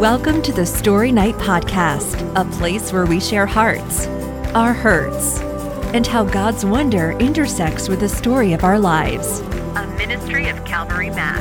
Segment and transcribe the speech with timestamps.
[0.00, 4.06] Welcome to the Story Night Podcast, a place where we share hearts,
[4.54, 5.40] our hurts,
[5.92, 9.40] and how God's wonder intersects with the story of our lives.
[9.76, 11.38] A ministry of Calvary Mac.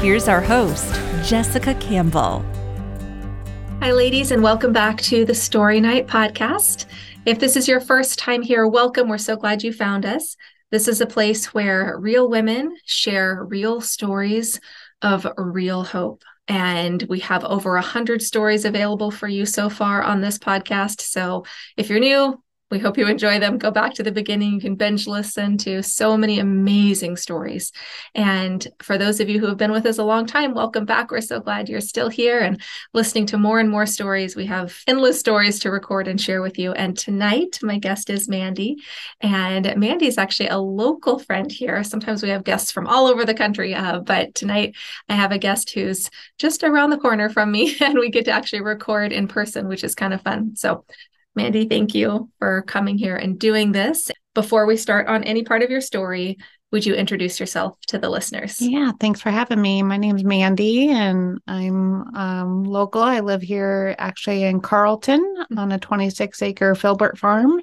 [0.00, 0.92] Here's our host,
[1.24, 2.44] Jessica Campbell.
[3.78, 6.86] Hi, ladies, and welcome back to the Story Night Podcast.
[7.24, 9.08] If this is your first time here, welcome.
[9.08, 10.36] We're so glad you found us.
[10.72, 14.58] This is a place where real women share real stories
[15.02, 16.24] of real hope.
[16.50, 21.00] And we have over a hundred stories available for you so far on this podcast.
[21.00, 21.44] So
[21.76, 23.58] if you're new, we hope you enjoy them.
[23.58, 24.52] Go back to the beginning.
[24.52, 27.72] You can binge listen to so many amazing stories.
[28.14, 31.10] And for those of you who have been with us a long time, welcome back.
[31.10, 32.60] We're so glad you're still here and
[32.94, 34.36] listening to more and more stories.
[34.36, 36.72] We have endless stories to record and share with you.
[36.72, 38.76] And tonight, my guest is Mandy.
[39.20, 41.82] And Mandy is actually a local friend here.
[41.82, 44.76] Sometimes we have guests from all over the country, uh, but tonight
[45.08, 48.30] I have a guest who's just around the corner from me, and we get to
[48.30, 50.54] actually record in person, which is kind of fun.
[50.54, 50.84] So
[51.34, 54.10] Mandy, thank you for coming here and doing this.
[54.34, 56.38] Before we start on any part of your story,
[56.72, 58.60] would you introduce yourself to the listeners?
[58.60, 59.82] Yeah, thanks for having me.
[59.82, 63.02] My name's Mandy and I'm um, local.
[63.02, 65.58] I live here actually in Carlton mm-hmm.
[65.58, 67.60] on a 26 acre Filbert farm.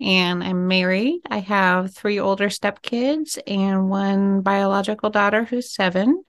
[0.00, 1.20] And I'm married.
[1.30, 6.24] I have three older stepkids and one biological daughter who's seven.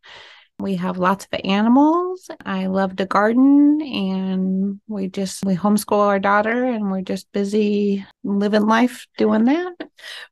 [0.64, 2.30] We have lots of animals.
[2.45, 8.06] I love to garden and we just we homeschool our daughter and we're just busy
[8.23, 9.73] living life doing that.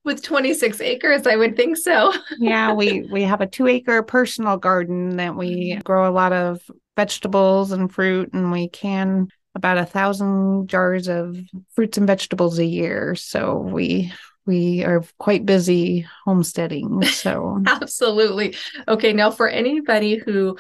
[0.06, 2.14] With 26 acres, I would think so.
[2.40, 5.82] yeah, we we have a 2-acre personal garden that we mm-hmm.
[5.82, 6.62] grow a lot of
[6.96, 11.38] vegetables and fruit and we can about a thousand jars of
[11.76, 13.16] fruits and vegetables a year.
[13.16, 14.14] So we
[14.46, 17.04] we are quite busy homesteading.
[17.04, 18.56] So, absolutely.
[18.88, 19.14] Okay.
[19.14, 20.58] Now, for anybody who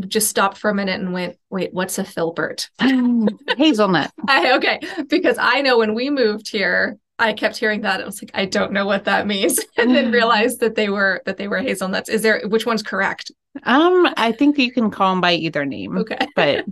[0.00, 2.68] just stopped for a minute and went, wait, what's a filbert?
[3.56, 4.12] Hazelnut.
[4.28, 4.80] I, okay.
[5.08, 8.02] Because I know when we moved here, I kept hearing that.
[8.02, 9.58] I was like, I don't know what that means.
[9.78, 12.10] And then realized that they were that they were hazelnuts.
[12.10, 13.30] Is there which one's correct?
[13.62, 15.96] Um, I think you can call them by either name.
[15.96, 16.18] Okay.
[16.34, 16.66] but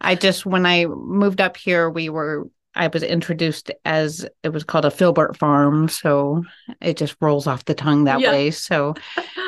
[0.00, 4.64] I just when I moved up here, we were I was introduced as it was
[4.64, 5.88] called a filbert farm.
[5.88, 6.44] So
[6.80, 8.30] it just rolls off the tongue that yeah.
[8.30, 8.50] way.
[8.50, 8.94] So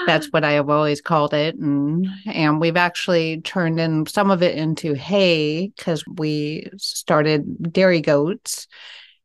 [0.07, 1.55] that's what I have always called it.
[1.57, 8.01] And and we've actually turned in some of it into hay because we started dairy
[8.01, 8.67] goats.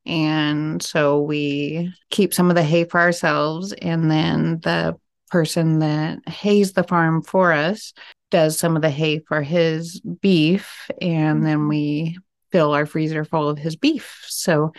[0.06, 3.74] And so we keep some of the hay for ourselves.
[3.74, 4.98] And then the
[5.32, 7.94] person that hays the farm for us
[8.30, 10.90] does some of the hay for his beef.
[11.00, 12.18] And then we
[12.54, 14.24] fill our freezer full of his beef.
[14.28, 14.72] So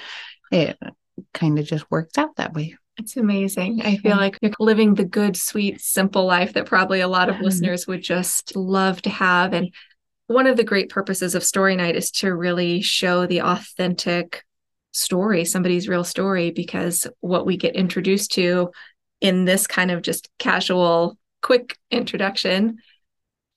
[0.53, 0.79] it
[1.35, 2.77] kind of just works out that way.
[2.97, 3.83] It's amazing.
[3.83, 7.35] I feel like you're living the good, sweet, simple life that probably a lot of
[7.35, 7.47] mm-hmm.
[7.47, 9.53] listeners would just love to have.
[9.53, 9.75] And
[10.29, 14.45] one of the great purposes of Story Night is to really show the authentic
[14.93, 18.71] story, somebody's real story, because what we get introduced to
[19.21, 22.79] in this kind of just casual, quick introduction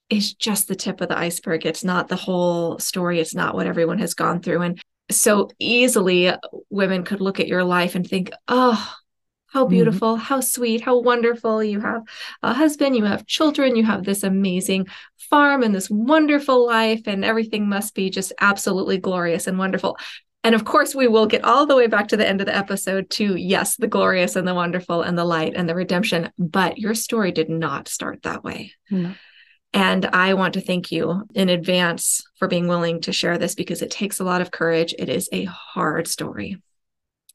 [0.10, 1.66] is just the tip of the iceberg.
[1.66, 3.20] It's not the whole story.
[3.20, 4.62] It's not what everyone has gone through.
[4.62, 6.34] And so easily
[6.70, 8.96] women could look at your life and think, oh,
[9.48, 9.74] how mm-hmm.
[9.74, 10.24] beautiful, mm-hmm.
[10.24, 11.64] how sweet, how wonderful.
[11.64, 12.04] You have
[12.44, 14.88] a husband, you have children, you have this amazing
[15.30, 19.98] farm and this wonderful life, and everything must be just absolutely glorious and wonderful.
[20.44, 22.56] And of course, we will get all the way back to the end of the
[22.56, 26.32] episode to yes, the glorious and the wonderful and the light and the redemption.
[26.38, 28.74] But your story did not start that way.
[28.92, 29.14] Mm-hmm.
[29.78, 33.84] And I want to thank you in advance for being willing to share this because
[33.84, 34.96] it takes a lot of courage.
[34.98, 36.60] It is a hard story,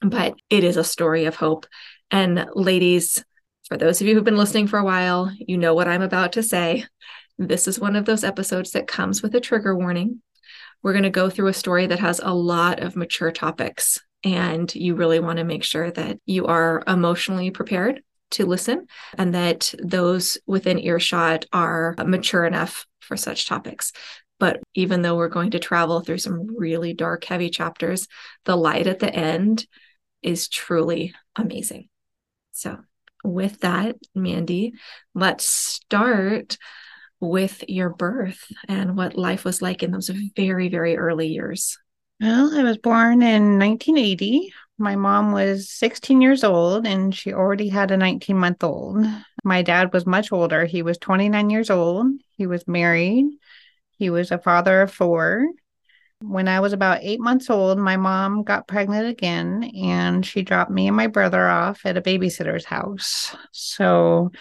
[0.01, 1.65] but it is a story of hope.
[2.11, 3.23] And ladies,
[3.69, 6.33] for those of you who've been listening for a while, you know what I'm about
[6.33, 6.83] to say.
[7.37, 10.21] This is one of those episodes that comes with a trigger warning.
[10.81, 14.75] We're going to go through a story that has a lot of mature topics, and
[14.75, 18.03] you really want to make sure that you are emotionally prepared
[18.33, 23.91] to listen and that those within earshot are mature enough for such topics.
[24.39, 28.07] But even though we're going to travel through some really dark, heavy chapters,
[28.45, 29.65] the light at the end
[30.21, 31.89] is truly amazing.
[32.51, 32.79] So,
[33.23, 34.73] with that, Mandy,
[35.15, 36.57] let's start
[37.19, 41.77] with your birth and what life was like in those very, very early years.
[42.19, 47.69] Well, I was born in 1980 my mom was 16 years old and she already
[47.69, 49.05] had a 19 month old.
[49.43, 50.65] My dad was much older.
[50.65, 52.07] He was 29 years old.
[52.37, 53.25] He was married.
[53.97, 55.47] He was a father of four.
[56.21, 60.71] When I was about eight months old, my mom got pregnant again and she dropped
[60.71, 63.35] me and my brother off at a babysitter's house.
[63.51, 64.31] So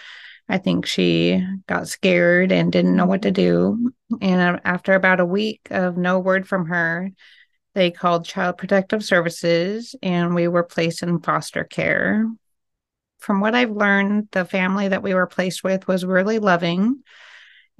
[0.48, 3.92] I think she got scared and didn't know what to do.
[4.20, 7.10] And uh, after about a week of no word from her,
[7.74, 12.28] they called Child Protective Services and we were placed in foster care.
[13.18, 17.02] From what I've learned, the family that we were placed with was really loving.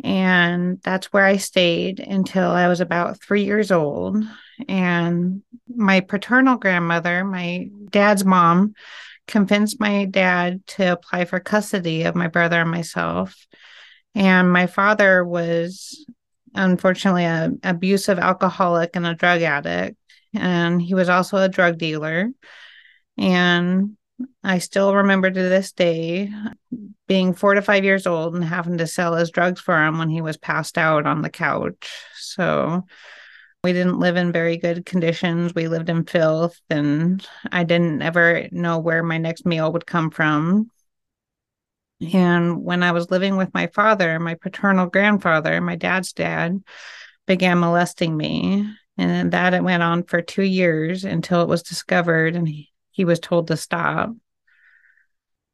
[0.03, 4.25] And that's where I stayed until I was about three years old.
[4.69, 8.75] And my paternal grandmother, my dad's mom,
[9.27, 13.47] convinced my dad to apply for custody of my brother and myself.
[14.15, 16.05] And my father was
[16.55, 19.97] unfortunately an abusive alcoholic and a drug addict.
[20.35, 22.31] And he was also a drug dealer.
[23.19, 23.97] And
[24.45, 26.31] I still remember to this day
[27.07, 30.09] being four to five years old and having to sell his drugs for him when
[30.09, 31.91] he was passed out on the couch.
[32.17, 32.87] So
[33.65, 35.55] we didn't live in very good conditions.
[35.55, 40.11] We lived in filth, and I didn't ever know where my next meal would come
[40.11, 40.69] from.
[42.15, 46.63] And when I was living with my father, my paternal grandfather, my dad's dad,
[47.27, 48.67] began molesting me.
[48.99, 53.05] And that it went on for two years until it was discovered and he, he
[53.05, 54.11] was told to stop.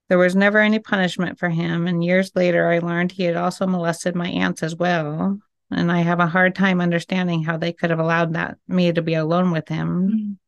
[0.09, 1.87] There was never any punishment for him.
[1.87, 5.39] And years later, I learned he had also molested my aunts as well
[5.71, 9.03] and I have a hard time understanding how they could have allowed that me to
[9.03, 10.39] be alone with him.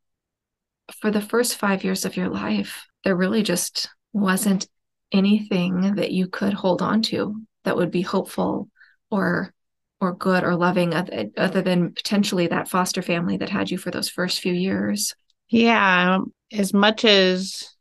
[0.91, 0.94] Mm.
[0.97, 4.67] For the first 5 years of your life, there really just wasn't
[5.12, 8.69] anything that you could hold on to that would be hopeful
[9.11, 9.53] or
[10.01, 13.91] or good or loving other, other than potentially that foster family that had you for
[13.91, 15.15] those first few years.
[15.51, 16.21] Yeah,
[16.51, 17.75] as much as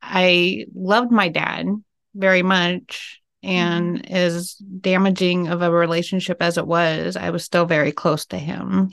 [0.00, 1.66] I loved my dad
[2.14, 4.14] very much, and mm-hmm.
[4.14, 8.90] as damaging of a relationship as it was, I was still very close to him.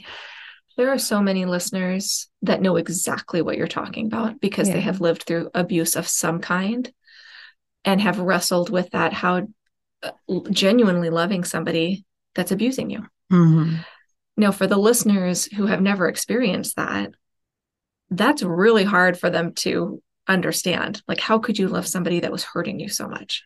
[0.77, 4.75] There are so many listeners that know exactly what you're talking about because yeah.
[4.75, 6.91] they have lived through abuse of some kind
[7.85, 9.47] and have wrestled with that how
[10.03, 10.11] uh,
[10.49, 12.05] genuinely loving somebody
[12.35, 13.05] that's abusing you.
[13.31, 13.77] Mm-hmm.
[14.37, 17.11] Now, for the listeners who have never experienced that,
[18.09, 21.01] that's really hard for them to understand.
[21.07, 23.43] Like, how could you love somebody that was hurting you so much?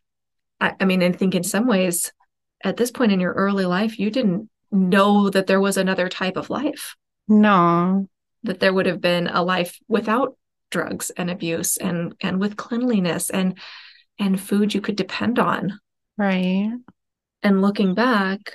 [0.60, 2.12] I, I mean, I think in some ways,
[2.64, 6.38] at this point in your early life, you didn't know that there was another type
[6.38, 6.96] of life.
[7.28, 8.08] No.
[8.44, 10.38] That there would have been a life without
[10.72, 13.58] drugs and abuse and and with cleanliness and
[14.20, 15.80] and food you could depend on.
[16.18, 16.72] Right.
[17.44, 18.54] And looking back,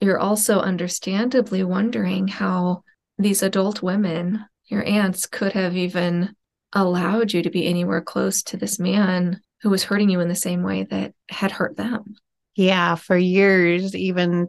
[0.00, 2.82] you're also understandably wondering how
[3.18, 6.34] these adult women, your aunts, could have even
[6.72, 10.34] allowed you to be anywhere close to this man who was hurting you in the
[10.34, 12.16] same way that had hurt them.
[12.56, 14.48] Yeah, for years, even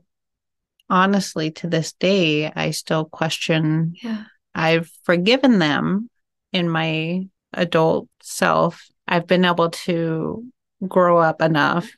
[0.89, 3.95] honestly to this day, I still question.
[4.01, 4.23] Yeah.
[4.55, 6.09] I've forgiven them
[6.51, 8.87] in my adult self.
[9.07, 10.45] I've been able to
[10.87, 11.91] grow up enough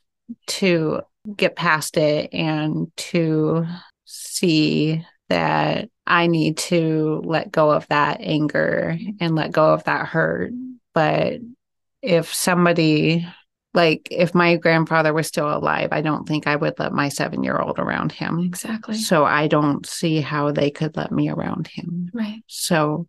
[0.48, 1.02] to
[1.36, 3.66] get past it and to
[4.06, 10.06] see that I need to let go of that anger and let go of that
[10.08, 10.52] hurt.
[10.94, 11.40] But
[12.02, 13.28] if somebody
[13.74, 17.44] like if my grandfather was still alive, I don't think I would let my seven
[17.44, 18.40] year old around him.
[18.40, 18.98] Exactly.
[18.98, 22.10] So I don't see how they could let me around him.
[22.14, 22.42] Right.
[22.48, 23.08] So,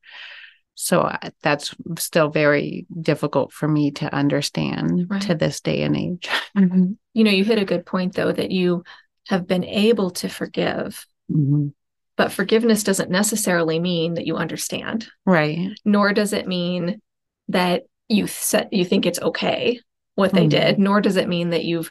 [0.76, 1.10] so
[1.42, 5.22] that's still very difficult for me to understand right.
[5.22, 6.28] to this day and age.
[6.56, 6.92] Mm-hmm.
[7.12, 8.82] You know, you hit a good point though that you
[9.28, 11.04] have been able to forgive.
[11.30, 11.68] Mm-hmm.
[12.16, 15.06] But forgiveness doesn't necessarily mean that you understand.
[15.26, 15.78] Right.
[15.84, 17.02] Nor does it mean
[17.48, 19.80] that you set you think it's okay
[20.14, 20.48] what they mm-hmm.
[20.48, 21.90] did nor does it mean that you've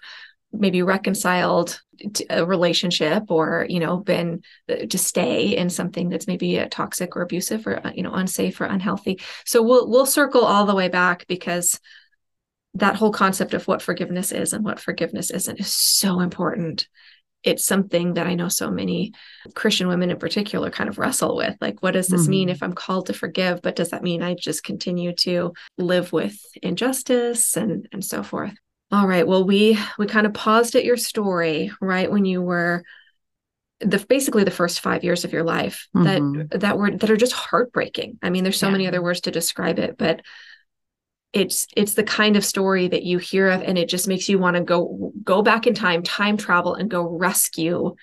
[0.60, 1.82] maybe reconciled
[2.30, 7.16] a relationship or you know been uh, to stay in something that's maybe uh, toxic
[7.16, 10.76] or abusive or uh, you know unsafe or unhealthy so we'll we'll circle all the
[10.76, 11.80] way back because
[12.74, 16.88] that whole concept of what forgiveness is and what forgiveness isn't is so important
[17.46, 19.14] it's something that I know so many
[19.54, 21.56] Christian women in particular kind of wrestle with.
[21.62, 22.32] Like, what does this mm-hmm.
[22.32, 23.62] mean if I'm called to forgive?
[23.62, 28.56] But does that mean I just continue to live with injustice and and so forth?
[28.92, 29.28] All right.
[29.28, 32.84] Well, we we kind of paused at your story right when you were
[33.82, 36.44] the basically the first five years of your life mm-hmm.
[36.50, 38.20] that that were that are just heartbreaking.
[38.22, 38.72] I mean, there's so yeah.
[38.72, 40.22] many other words to describe it, but
[41.36, 44.40] it's it's the kind of story that you hear of and it just makes you
[44.40, 47.94] want to go go back in time time travel and go rescue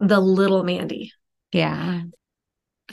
[0.00, 1.12] the little mandy
[1.52, 2.02] yeah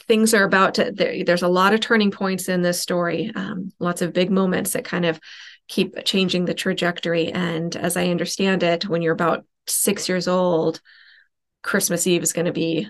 [0.08, 3.72] things are about to there, there's a lot of turning points in this story um,
[3.80, 5.20] lots of big moments that kind of
[5.68, 7.32] keep changing the trajectory.
[7.32, 10.82] And as i understand it when you're about six years old
[11.62, 12.86] christmas eve is going to be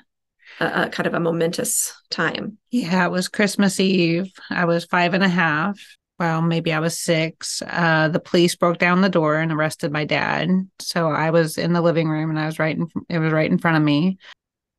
[0.59, 2.57] a, a, kind of a momentous time.
[2.71, 4.31] Yeah it was christmas eve.
[4.49, 5.79] I was five and a half.
[6.19, 10.05] Well, maybe I was six, uh, the police broke down the door and arrested my
[10.05, 10.49] dad.
[10.79, 13.49] So I was in the living room and I was right in, it was right
[13.49, 14.19] in front of me.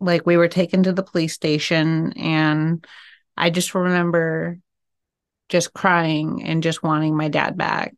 [0.01, 2.87] Like we were taken to the police station and
[3.37, 4.59] I just remember
[5.49, 7.95] just crying and just wanting my dad back.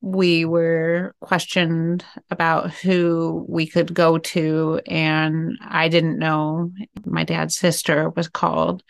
[0.00, 6.72] We were questioned about who we could go to, and I didn't know.
[7.04, 8.82] My dad's sister was called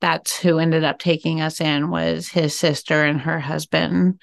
[0.00, 4.20] that's who ended up taking us in was his sister and her husband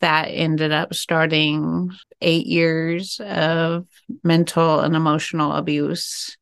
[0.00, 1.90] that ended up starting
[2.20, 3.86] eight years of
[4.22, 6.36] mental and emotional abuse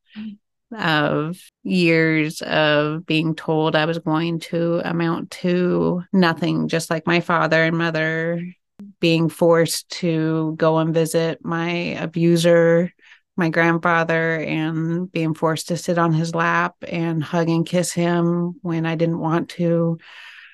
[0.77, 7.19] of years of being told I was going to amount to nothing, just like my
[7.19, 8.41] father and mother,
[8.99, 12.91] being forced to go and visit my abuser
[13.37, 18.55] my grandfather and being forced to sit on his lap and hug and kiss him
[18.61, 19.97] when I didn't want to.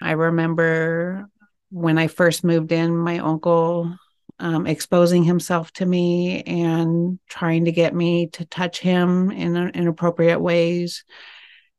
[0.01, 1.27] I remember
[1.69, 3.93] when I first moved in, my uncle
[4.39, 10.41] um, exposing himself to me and trying to get me to touch him in inappropriate
[10.41, 11.03] ways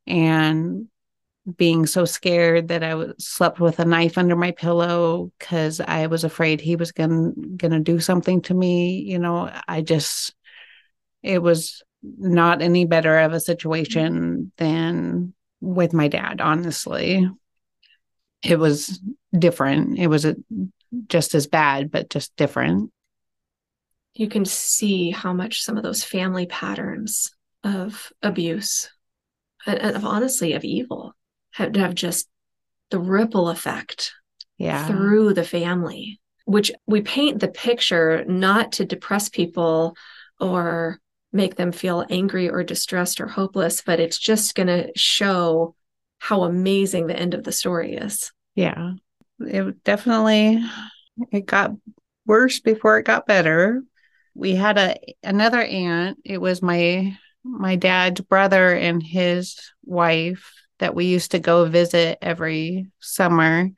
[0.07, 0.89] and
[1.57, 6.25] being so scared that I slept with a knife under my pillow because I was
[6.25, 9.01] afraid he was going to do something to me.
[9.01, 10.35] You know, I just
[11.23, 17.29] it was not any better of a situation than with my dad, honestly.
[18.43, 19.01] It was
[19.37, 19.99] different.
[19.99, 20.37] It was a,
[21.07, 22.93] just as bad, but just different.
[24.15, 28.91] You can see how much some of those family patterns of abuse
[29.67, 31.15] and of honestly of evil
[31.53, 32.29] have, have just
[32.91, 34.13] the ripple effect
[34.57, 34.87] yeah.
[34.87, 39.95] through the family, which we paint the picture not to depress people
[40.41, 40.99] or
[41.33, 45.75] make them feel angry or distressed or hopeless, but it's just going to show
[46.19, 48.33] how amazing the end of the story is.
[48.55, 48.93] Yeah.
[49.41, 50.63] It definitely
[51.33, 51.73] it got
[52.27, 53.83] worse before it got better.
[54.35, 56.19] We had a another aunt.
[56.25, 62.19] It was my my dad's brother and his wife that we used to go visit
[62.21, 63.71] every summer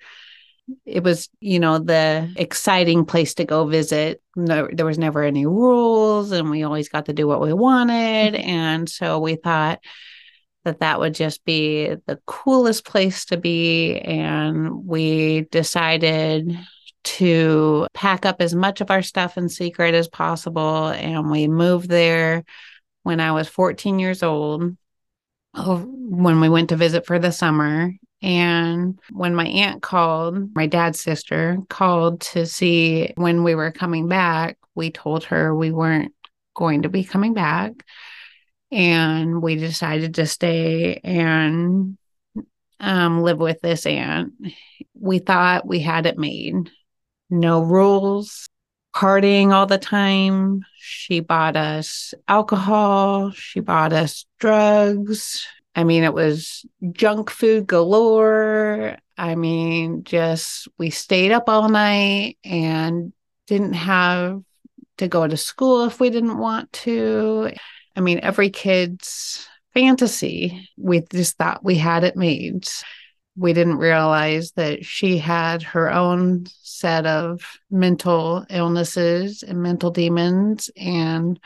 [0.84, 5.46] it was you know the exciting place to go visit no, there was never any
[5.46, 9.80] rules and we always got to do what we wanted and so we thought
[10.64, 16.58] that that would just be the coolest place to be and we decided
[17.02, 21.88] to pack up as much of our stuff in secret as possible and we moved
[21.88, 22.44] there
[23.04, 24.76] when i was 14 years old
[25.54, 30.66] oh, when we went to visit for the summer and when my aunt called, my
[30.66, 36.12] dad's sister called to see when we were coming back, we told her we weren't
[36.54, 37.72] going to be coming back.
[38.72, 41.98] And we decided to stay and
[42.78, 44.32] um, live with this aunt.
[44.94, 46.70] We thought we had it made.
[47.28, 48.48] No rules,
[48.94, 50.64] partying all the time.
[50.76, 58.96] She bought us alcohol, she bought us drugs, I mean, it was junk food galore.
[59.16, 63.12] I mean, just we stayed up all night and
[63.46, 64.42] didn't have
[64.98, 67.52] to go to school if we didn't want to.
[68.00, 70.66] I mean, every kid's fantasy.
[70.78, 72.66] We just thought we had it made.
[73.36, 80.70] We didn't realize that she had her own set of mental illnesses and mental demons
[80.78, 81.38] and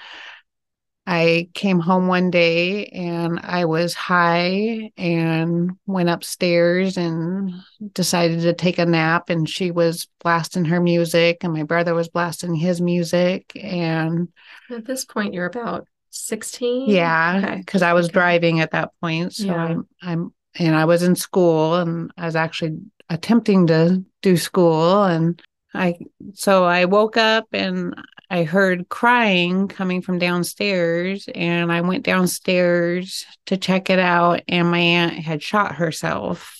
[1.06, 7.52] I came home one day and I was high and went upstairs and
[7.92, 9.28] decided to take a nap.
[9.28, 13.52] And she was blasting her music, and my brother was blasting his music.
[13.62, 14.28] And
[14.70, 16.88] at this point, you're about 16?
[16.88, 17.90] Yeah, because okay.
[17.90, 18.12] I was okay.
[18.12, 19.34] driving at that point.
[19.34, 19.54] So yeah.
[19.54, 22.78] I'm, I'm, and I was in school and I was actually
[23.08, 25.04] attempting to do school.
[25.04, 25.42] And
[25.74, 25.98] I,
[26.34, 27.94] so I woke up and
[28.30, 34.70] I heard crying coming from downstairs, and I went downstairs to check it out, and
[34.70, 36.58] my aunt had shot herself.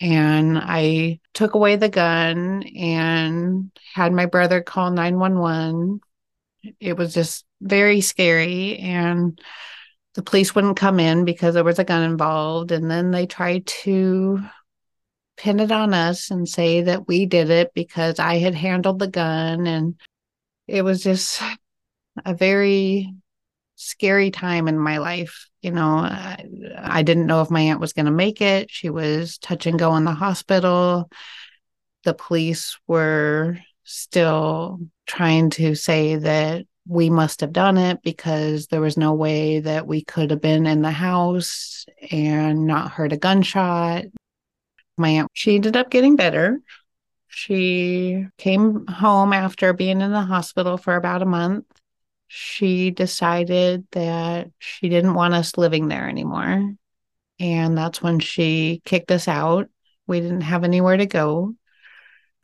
[0.00, 6.00] And I took away the gun and had my brother call 911.
[6.78, 8.78] It was just very scary.
[8.78, 9.40] And
[10.14, 12.72] the police wouldn't come in because there was a gun involved.
[12.72, 14.40] And then they tried to
[15.36, 19.08] pin it on us and say that we did it because I had handled the
[19.08, 19.66] gun.
[19.66, 19.94] And
[20.66, 21.40] it was just
[22.24, 23.14] a very
[23.76, 25.48] scary time in my life.
[25.62, 26.44] You know, I,
[26.76, 28.70] I didn't know if my aunt was going to make it.
[28.70, 31.10] She was touch and go in the hospital.
[32.04, 38.80] The police were still trying to say that we must have done it because there
[38.80, 43.16] was no way that we could have been in the house and not heard a
[43.18, 44.06] gunshot.
[44.96, 46.60] My aunt, she ended up getting better
[47.28, 51.66] She came home after being in the hospital for about a month.
[52.28, 56.74] She decided that she didn't want us living there anymore.
[57.40, 59.68] And that's when she kicked us out.
[60.06, 61.54] We didn't have anywhere to go.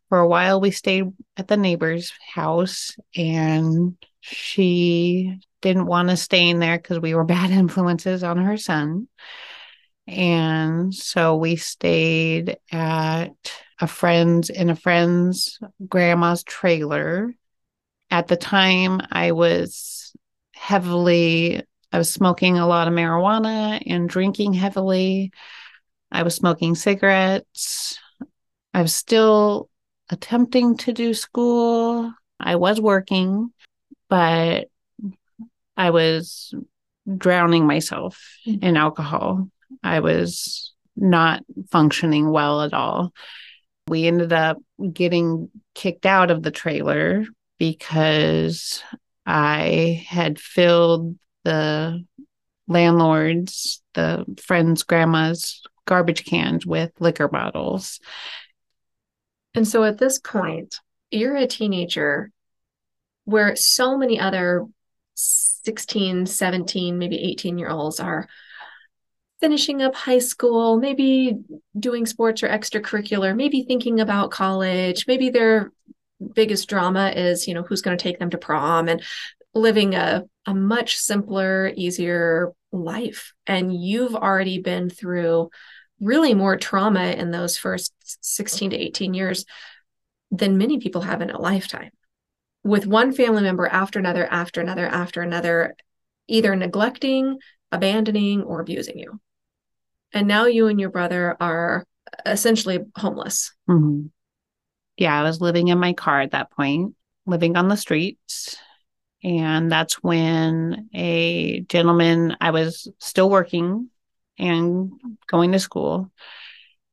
[0.08, 6.48] For a while, we stayed at the neighbor's house, and she didn't want to stay
[6.48, 9.08] in there because we were bad influences on her son.
[10.06, 13.30] And so we stayed at
[13.80, 15.58] a friend's in a friend's
[15.88, 17.34] grandma's trailer.
[18.10, 20.14] At the time, I was
[20.54, 25.32] heavily, I was smoking a lot of marijuana and drinking heavily.
[26.12, 27.98] I was smoking cigarettes.
[28.72, 29.68] I was still
[30.10, 32.12] attempting to do school.
[32.40, 33.52] I was working,
[34.08, 34.68] but
[35.76, 36.54] I was
[37.16, 38.64] drowning myself mm-hmm.
[38.64, 39.48] in alcohol.
[39.82, 43.12] I was not functioning well at all.
[43.88, 44.58] We ended up
[44.92, 47.24] getting kicked out of the trailer
[47.58, 48.82] because
[49.26, 52.04] I had filled the
[52.66, 58.00] landlord's, the friend's grandma's garbage cans with liquor bottles.
[59.54, 60.80] And so at this point,
[61.10, 62.30] you're a teenager
[63.24, 64.66] where so many other
[65.14, 68.28] 16, 17, maybe 18 year olds are
[69.40, 71.38] finishing up high school, maybe
[71.78, 75.70] doing sports or extracurricular, maybe thinking about college, maybe their
[76.34, 79.02] biggest drama is, you know, who's going to take them to prom and
[79.54, 83.32] living a, a much simpler, easier life.
[83.46, 85.50] And you've already been through
[86.04, 89.44] really more trauma in those first 16 to 18 years
[90.30, 91.90] than many people have in a lifetime
[92.62, 95.76] with one family member after another, after another, after another,
[96.28, 97.38] either neglecting,
[97.72, 99.20] abandoning, or abusing you.
[100.12, 101.84] And now you and your brother are
[102.24, 103.52] essentially homeless.
[103.68, 104.06] Mm-hmm.
[104.96, 106.94] Yeah, I was living in my car at that point,
[107.26, 108.56] living on the streets.
[109.22, 113.90] And that's when a gentleman, I was still working
[114.38, 114.92] and
[115.26, 116.10] going to school.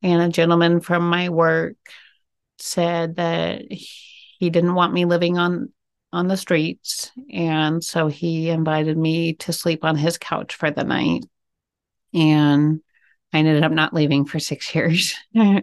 [0.04, 1.76] And a gentleman from my work
[2.58, 5.72] said that he didn't want me living on
[6.14, 7.12] on the streets.
[7.32, 11.24] And so he invited me to sleep on his couch for the night.
[12.14, 12.82] And
[13.34, 15.16] i ended up not leaving for 6 years.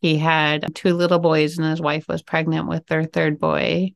[0.00, 3.94] He had two little boys and his wife was pregnant with their third boy.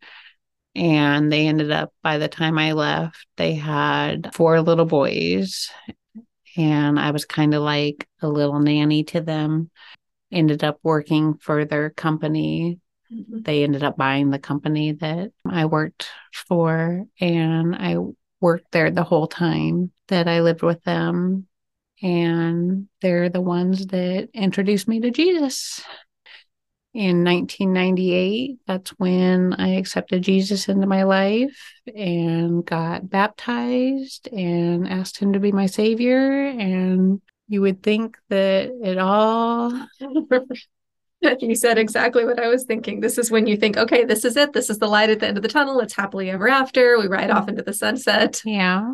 [0.74, 5.70] And they ended up by the time i left they had four little boys
[6.56, 9.70] and i was kind of like a little nanny to them
[10.30, 12.78] ended up working for their company
[13.12, 13.42] Mm-hmm.
[13.42, 17.96] They ended up buying the company that I worked for, and I
[18.40, 21.46] worked there the whole time that I lived with them.
[22.02, 25.82] And they're the ones that introduced me to Jesus.
[26.94, 35.16] In 1998, that's when I accepted Jesus into my life and got baptized and asked
[35.16, 36.48] him to be my savior.
[36.48, 39.72] And you would think that it all
[41.40, 43.00] you said exactly what I was thinking.
[43.00, 44.52] This is when you think, okay, this is it.
[44.52, 45.80] This is the light at the end of the tunnel.
[45.80, 46.98] It's happily ever after.
[46.98, 48.42] We ride off into the sunset.
[48.44, 48.92] Yeah.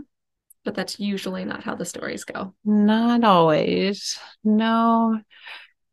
[0.65, 2.55] But that's usually not how the stories go.
[2.65, 4.19] Not always.
[4.45, 5.21] No.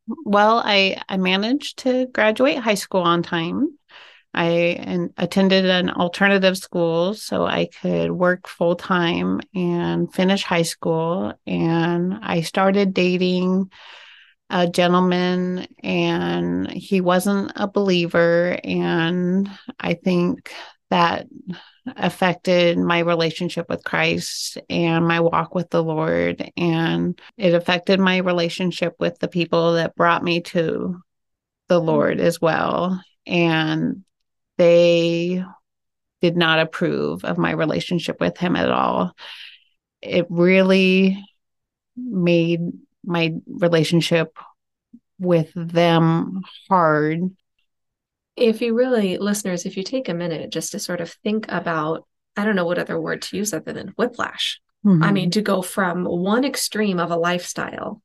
[0.08, 3.78] Well, I I managed to graduate high school on time.
[4.34, 11.34] I attended an alternative school so I could work full time and finish high school.
[11.48, 13.72] And I started dating
[14.50, 20.54] a gentleman and he wasn't a believer and i think
[20.91, 21.28] that
[21.86, 28.17] affected my relationship with Christ and my walk with the Lord and it affected my
[28.17, 31.00] relationship with the people that brought me to
[31.67, 31.88] the mm-hmm.
[31.88, 34.04] Lord as well and
[34.58, 35.43] they
[36.21, 39.13] did not approve of my relationship with him at all
[40.02, 41.24] it really
[41.95, 42.62] made
[43.04, 44.38] my relationship
[45.19, 47.36] with them hard.
[48.36, 52.08] If you really, listeners, if you take a minute just to sort of think about,
[52.36, 54.60] I don't know what other word to use other than whiplash.
[54.86, 55.04] Mm-hmm.
[55.04, 58.02] I mean, to go from one extreme of a lifestyle.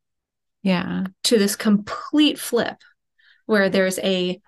[0.62, 1.04] Yeah.
[1.24, 2.76] To this complete flip
[3.46, 4.40] where there's a,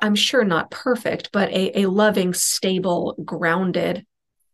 [0.00, 4.04] I'm sure not perfect, but a, a loving, stable, grounded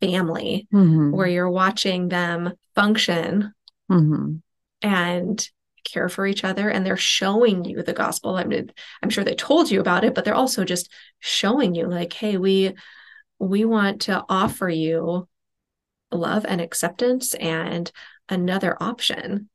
[0.00, 1.10] family mm-hmm.
[1.10, 3.52] where you're watching them function
[3.90, 4.36] mm-hmm
[4.82, 5.48] and
[5.84, 8.36] care for each other and they're showing you the gospel.
[8.36, 8.70] I mean
[9.02, 12.36] i'm sure they told you about it but they're also just showing you like hey
[12.36, 12.74] we
[13.38, 15.28] we want to offer you
[16.10, 17.90] love and acceptance and
[18.28, 19.48] another option.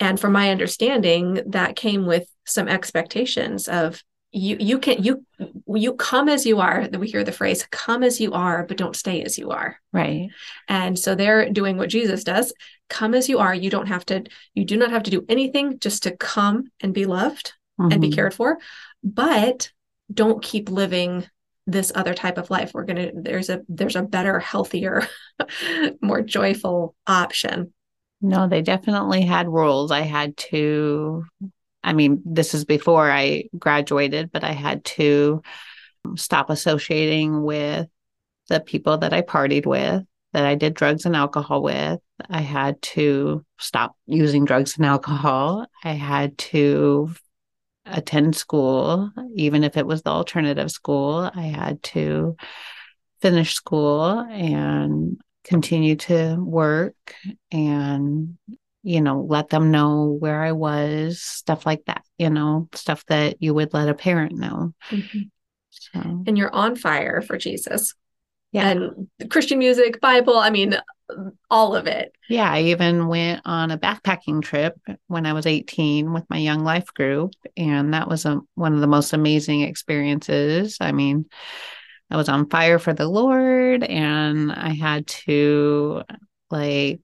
[0.00, 5.24] And from my understanding that came with some expectations of you you can you
[5.66, 8.78] you come as you are that we hear the phrase come as you are but
[8.78, 9.76] don't stay as you are.
[9.92, 10.30] Right.
[10.68, 12.52] And so they're doing what jesus does.
[12.88, 13.54] Come as you are.
[13.54, 16.94] You don't have to you do not have to do anything just to come and
[16.94, 17.92] be loved mm-hmm.
[17.92, 18.14] and be mm-hmm.
[18.14, 18.58] cared for
[19.04, 19.70] but
[20.12, 21.26] don't keep living
[21.66, 22.72] this other type of life.
[22.74, 25.06] We're to there's a there's a better healthier
[26.00, 27.72] more joyful option.
[28.20, 29.90] No they definitely had rules.
[29.90, 31.24] I had to
[31.84, 35.42] I mean, this is before I graduated, but I had to
[36.16, 37.88] stop associating with
[38.48, 42.00] the people that I partied with, that I did drugs and alcohol with.
[42.28, 45.66] I had to stop using drugs and alcohol.
[45.84, 47.14] I had to
[47.84, 51.30] attend school, even if it was the alternative school.
[51.34, 52.36] I had to
[53.20, 56.94] finish school and continue to work
[57.50, 58.38] and
[58.82, 63.36] you know, let them know where I was, stuff like that, you know, stuff that
[63.40, 64.74] you would let a parent know.
[64.90, 65.20] Mm-hmm.
[65.70, 66.00] So.
[66.26, 67.94] And you're on fire for Jesus.
[68.50, 68.68] Yeah.
[68.68, 70.76] And Christian music, Bible, I mean,
[71.50, 72.12] all of it.
[72.28, 72.50] Yeah.
[72.50, 76.92] I even went on a backpacking trip when I was 18 with my young life
[76.94, 77.32] group.
[77.56, 80.78] And that was a, one of the most amazing experiences.
[80.80, 81.26] I mean,
[82.10, 86.02] I was on fire for the Lord and I had to
[86.50, 87.00] like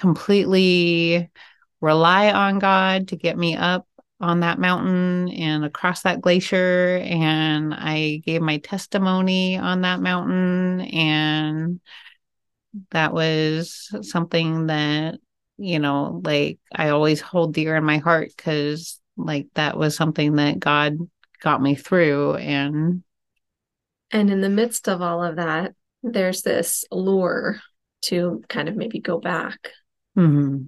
[0.00, 1.30] completely
[1.80, 3.86] rely on God to get me up
[4.20, 6.98] on that mountain and across that glacier.
[7.02, 10.80] And I gave my testimony on that mountain.
[10.80, 11.80] And
[12.90, 15.18] that was something that,
[15.58, 20.36] you know, like I always hold dear in my heart because, like, that was something
[20.36, 20.98] that God
[21.42, 22.36] got me through.
[22.36, 23.02] And,
[24.10, 27.60] and in the midst of all of that, there's this lure
[28.02, 29.72] to kind of maybe go back
[30.16, 30.64] mm-hmm.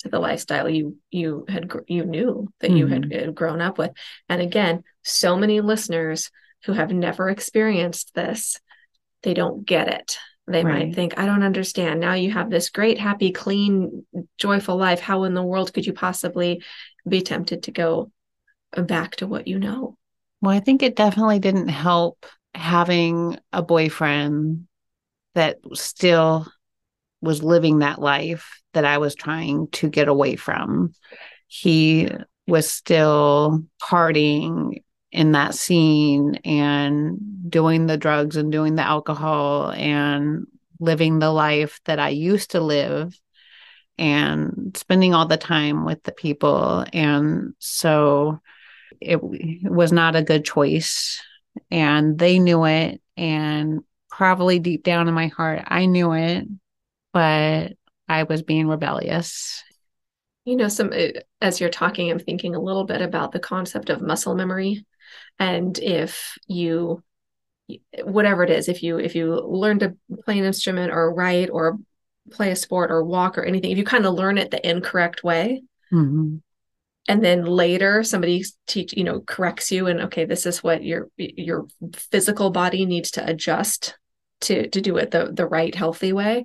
[0.00, 2.76] to the lifestyle you you had you knew that mm-hmm.
[2.76, 3.90] you had, had grown up with
[4.28, 6.30] and again so many listeners
[6.64, 8.60] who have never experienced this
[9.22, 10.86] they don't get it they right.
[10.86, 14.04] might think i don't understand now you have this great happy clean
[14.38, 16.62] joyful life how in the world could you possibly
[17.08, 18.10] be tempted to go
[18.76, 19.96] back to what you know
[20.40, 24.66] well i think it definitely didn't help having a boyfriend
[25.34, 26.46] that still
[27.24, 30.94] was living that life that I was trying to get away from.
[31.46, 32.10] He
[32.46, 40.46] was still partying in that scene and doing the drugs and doing the alcohol and
[40.80, 43.18] living the life that I used to live
[43.96, 46.84] and spending all the time with the people.
[46.92, 48.40] And so
[49.00, 51.22] it, it was not a good choice.
[51.70, 53.00] And they knew it.
[53.16, 56.46] And probably deep down in my heart, I knew it
[57.14, 57.72] but
[58.08, 59.62] I was being rebellious.
[60.44, 63.88] You know, some uh, as you're talking, I'm thinking a little bit about the concept
[63.88, 64.84] of muscle memory,
[65.38, 67.02] and if you,
[68.02, 71.78] whatever it is, if you if you learn to play an instrument or write or
[72.30, 75.24] play a sport or walk or anything, if you kind of learn it the incorrect
[75.24, 76.36] way, mm-hmm.
[77.08, 81.08] and then later somebody teach you know corrects you and okay, this is what your
[81.16, 83.96] your physical body needs to adjust
[84.42, 86.44] to to do it the the right healthy way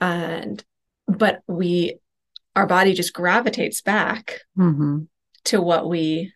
[0.00, 0.64] and
[1.06, 1.98] but we
[2.54, 5.00] our body just gravitates back mm-hmm.
[5.44, 6.32] to what we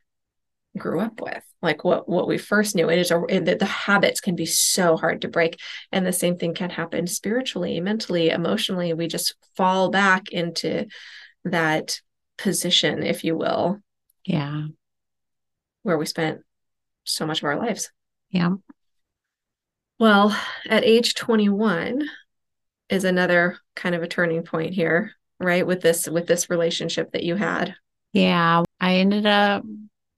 [0.76, 2.88] grew up with like what what we first knew.
[2.88, 5.60] It is a the, the habits can be so hard to break
[5.92, 8.92] and the same thing can happen spiritually mentally emotionally.
[8.92, 10.86] We just fall back into
[11.44, 12.00] that
[12.38, 13.80] position if you will.
[14.24, 14.66] Yeah.
[15.82, 16.40] Where we spent
[17.04, 17.90] so much of our lives.
[18.30, 18.54] Yeah.
[19.98, 20.36] Well
[20.68, 22.08] at age 21
[22.90, 25.66] is another kind of a turning point here, right?
[25.66, 27.74] With this with this relationship that you had.
[28.12, 29.64] Yeah, I ended up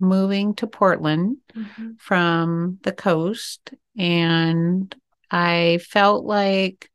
[0.00, 1.92] moving to Portland mm-hmm.
[1.98, 4.92] from the coast and
[5.30, 6.90] I felt like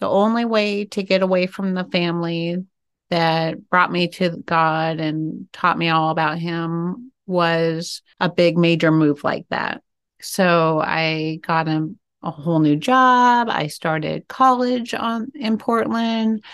[0.00, 2.64] the only way to get away from the family
[3.10, 8.90] that brought me to God and taught me all about him was a big major
[8.90, 9.82] move like that.
[10.20, 11.94] So I got a
[12.26, 13.48] a whole new job.
[13.48, 16.44] I started college on in Portland.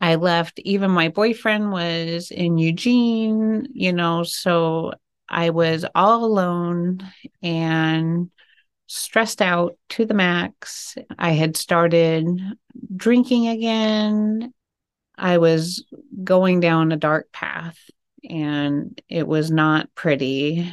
[0.00, 4.92] I left even my boyfriend was in Eugene, you know, so
[5.26, 6.98] I was all alone
[7.42, 8.30] and
[8.86, 10.94] stressed out to the max.
[11.18, 12.28] I had started
[12.94, 14.52] drinking again.
[15.16, 15.86] I was
[16.22, 17.78] going down a dark path
[18.28, 20.70] and it was not pretty.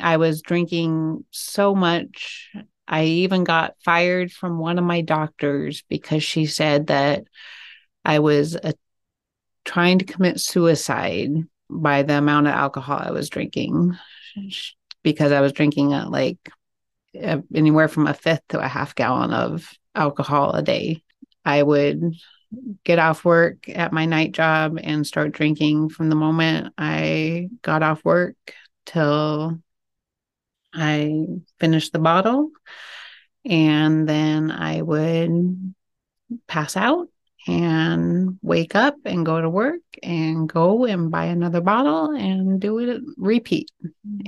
[0.00, 2.50] I was drinking so much
[2.88, 7.24] I even got fired from one of my doctors because she said that
[8.04, 8.72] I was a, uh,
[9.64, 11.30] trying to commit suicide
[11.68, 13.96] by the amount of alcohol I was drinking.
[15.02, 16.38] because I was drinking like
[17.14, 21.02] anywhere from a fifth to a half gallon of alcohol a day.
[21.44, 22.14] I would
[22.84, 27.82] get off work at my night job and start drinking from the moment I got
[27.82, 28.36] off work
[28.86, 29.60] till
[30.74, 31.26] I
[31.58, 32.50] finished the bottle.
[33.44, 35.74] And then I would
[36.46, 37.08] pass out
[37.46, 42.78] and wake up and go to work and go and buy another bottle and do
[42.78, 43.70] it repeat.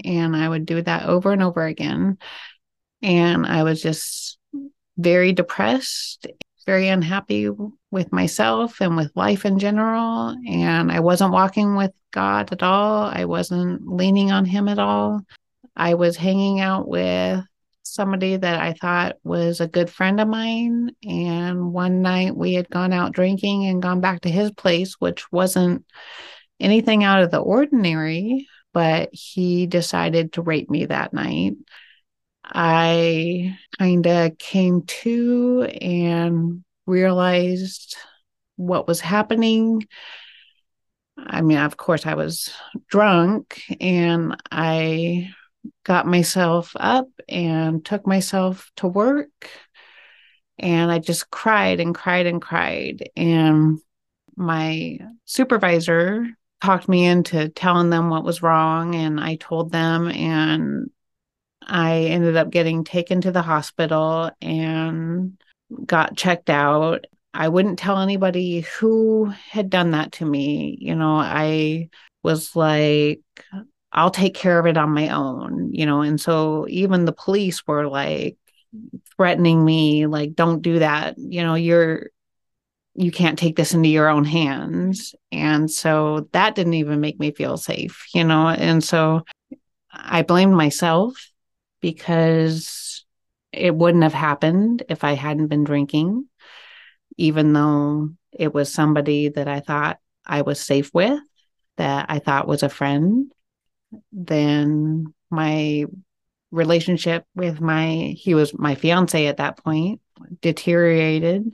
[0.04, 2.18] And I would do that over and over again.
[3.02, 4.38] And I was just
[4.96, 6.26] very depressed,
[6.64, 7.50] very unhappy
[7.90, 10.34] with myself and with life in general.
[10.46, 13.04] And I wasn't walking with God at all.
[13.04, 15.20] I wasn't leaning on Him at all.
[15.76, 17.44] I was hanging out with
[17.82, 20.90] somebody that I thought was a good friend of mine.
[21.06, 25.30] And one night we had gone out drinking and gone back to his place, which
[25.32, 25.84] wasn't
[26.58, 31.54] anything out of the ordinary, but he decided to rape me that night.
[32.44, 37.96] I kind of came to and realized
[38.56, 39.86] what was happening.
[41.16, 42.50] I mean, of course, I was
[42.88, 45.30] drunk and I
[45.84, 49.48] got myself up and took myself to work.
[50.58, 53.08] And I just cried and cried and cried.
[53.16, 53.78] And
[54.36, 56.26] my supervisor
[56.62, 58.94] talked me into telling them what was wrong.
[58.94, 60.90] And I told them, and
[61.62, 65.40] I ended up getting taken to the hospital and
[65.86, 67.06] got checked out.
[67.32, 70.76] I wouldn't tell anybody who had done that to me.
[70.80, 71.88] You know, I
[72.22, 73.20] was like,
[73.92, 76.02] I'll take care of it on my own, you know.
[76.02, 78.36] And so even the police were like
[79.16, 81.16] threatening me, like, don't do that.
[81.18, 82.10] You know, you're,
[82.94, 85.14] you can't take this into your own hands.
[85.32, 88.48] And so that didn't even make me feel safe, you know.
[88.48, 89.24] And so
[89.92, 91.30] I blamed myself
[91.80, 93.04] because
[93.52, 96.26] it wouldn't have happened if I hadn't been drinking,
[97.16, 101.18] even though it was somebody that I thought I was safe with,
[101.76, 103.32] that I thought was a friend
[104.12, 105.84] then my
[106.50, 110.00] relationship with my he was my fiance at that point
[110.40, 111.50] deteriorated.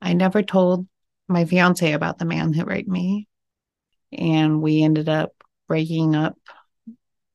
[0.00, 0.86] I never told
[1.28, 3.28] my fiance about the man who raped me.
[4.12, 5.32] And we ended up
[5.68, 6.36] breaking up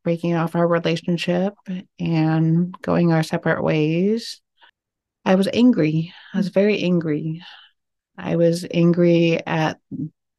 [0.03, 1.55] breaking off our relationship
[1.99, 4.39] and going our separate ways.
[5.23, 6.13] I was angry.
[6.33, 7.41] I was very angry.
[8.17, 9.79] I was angry at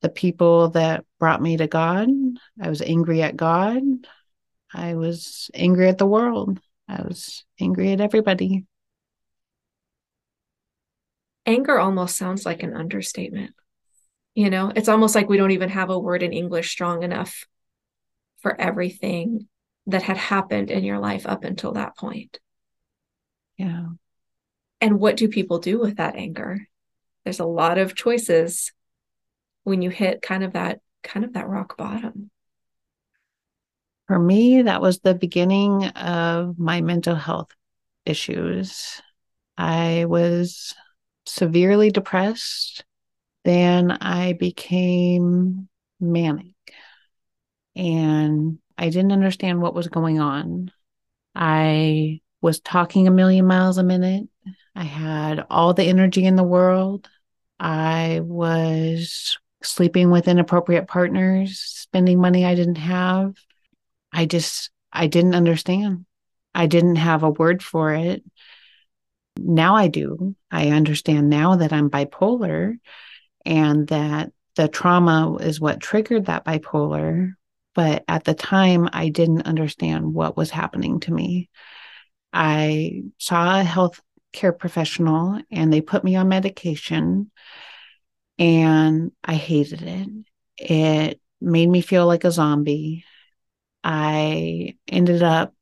[0.07, 2.09] the people that brought me to God.
[2.63, 3.83] I was angry at God.
[4.73, 6.61] I was angry at the world.
[6.87, 8.67] I was angry at everybody.
[11.45, 13.55] Anger almost sounds like an understatement.
[14.37, 17.45] You know, it's almost like we don't even have a word in English strong enough
[18.43, 19.49] for everything
[19.89, 22.39] that had happened in your life up until that point.
[23.57, 23.87] Yeah.
[24.81, 26.69] And what do people do with that anger?
[27.25, 28.73] There's a lot of choices
[29.67, 32.31] when you hit kind of that kind of that rock bottom?
[34.07, 37.51] For me, that was the beginning of my mental health
[38.05, 39.03] issues.
[39.59, 40.73] I was
[41.27, 42.85] severely depressed.
[43.45, 46.55] Then I became manic
[47.75, 50.71] and I didn't understand what was going on.
[51.35, 54.29] I was talking a million miles a minute.
[54.77, 57.09] I had all the energy in the world.
[57.59, 63.35] I was sleeping with inappropriate partners, spending money I didn't have.
[64.13, 66.07] I just, I didn't understand.
[66.55, 68.25] I didn't have a word for it.
[69.39, 70.35] Now I do.
[70.51, 72.79] I understand now that I'm bipolar
[73.45, 77.33] and that the trauma is what triggered that bipolar.
[77.75, 81.51] But at the time, I didn't understand what was happening to me.
[82.33, 84.01] I saw a health
[84.33, 87.31] care professional and they put me on medication
[88.39, 90.09] and I hated it.
[90.59, 93.05] It made me feel like a zombie.
[93.85, 95.55] I ended up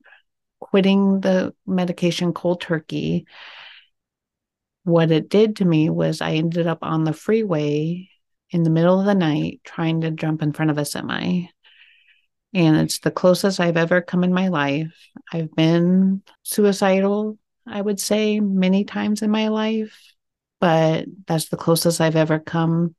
[0.61, 3.27] quitting the medication cold turkey.
[4.85, 8.09] What it did to me was I ended up on the freeway
[8.51, 11.49] in the middle of the night trying to jump in front of a semi.
[12.53, 14.95] And it's the closest I've ever come in my life.
[15.33, 20.14] I've been suicidal, I would say, many times in my life
[20.61, 22.95] but that's the closest I've ever come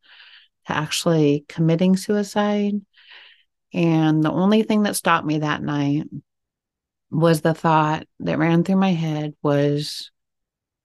[0.68, 2.74] to actually committing suicide.
[3.74, 6.04] And the only thing that stopped me that night
[7.12, 10.12] was the thought that ran through my head was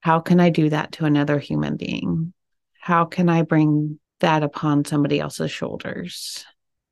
[0.00, 2.32] how can I do that to another human being?
[2.80, 6.44] How can I bring that upon somebody else's shoulders?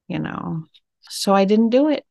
[0.07, 0.65] You know,
[1.03, 2.05] so I didn't do it.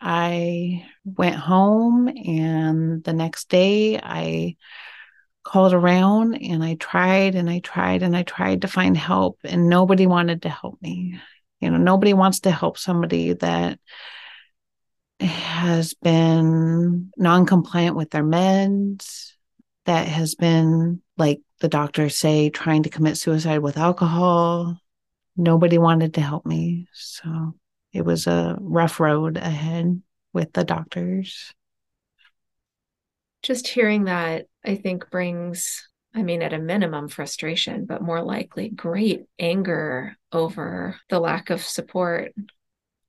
[0.00, 4.56] I went home, and the next day I
[5.42, 9.68] called around and I tried and I tried and I tried to find help, and
[9.68, 11.18] nobody wanted to help me.
[11.60, 13.78] You know, nobody wants to help somebody that
[15.20, 19.32] has been non compliant with their meds,
[19.84, 24.78] that has been, like the doctors say, trying to commit suicide with alcohol.
[25.36, 26.88] Nobody wanted to help me.
[26.92, 27.54] So
[27.92, 30.00] it was a rough road ahead
[30.32, 31.52] with the doctors.
[33.42, 38.68] Just hearing that, I think, brings, I mean, at a minimum, frustration, but more likely
[38.68, 42.34] great anger over the lack of support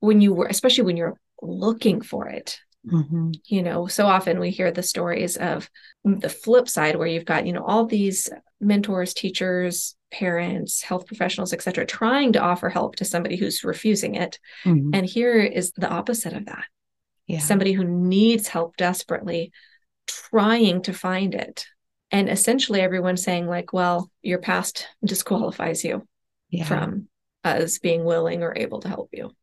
[0.00, 2.58] when you were, especially when you're looking for it.
[2.86, 3.32] Mm-hmm.
[3.46, 5.70] You know, so often we hear the stories of
[6.04, 8.28] the flip side where you've got, you know, all these
[8.60, 14.38] mentors, teachers, parents, health professionals, etc., trying to offer help to somebody who's refusing it.
[14.64, 14.90] Mm-hmm.
[14.94, 16.64] And here is the opposite of that.
[17.28, 17.38] Yeah.
[17.38, 19.52] Somebody who needs help desperately,
[20.06, 21.66] trying to find it.
[22.10, 26.06] And essentially everyone saying, like, well, your past disqualifies you
[26.50, 26.64] yeah.
[26.64, 27.08] from
[27.44, 29.34] us being willing or able to help you.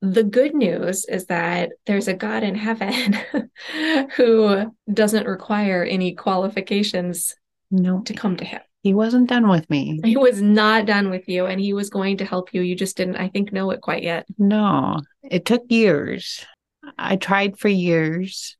[0.00, 3.18] The good news is that there's a God in heaven
[4.16, 7.34] who doesn't require any qualifications
[7.70, 8.02] no.
[8.02, 8.60] to come to him.
[8.82, 10.00] He wasn't done with me.
[10.04, 12.62] He was not done with you and he was going to help you.
[12.62, 14.26] You just didn't, I think, know it quite yet.
[14.38, 16.46] No, it took years.
[16.96, 18.56] I tried for years.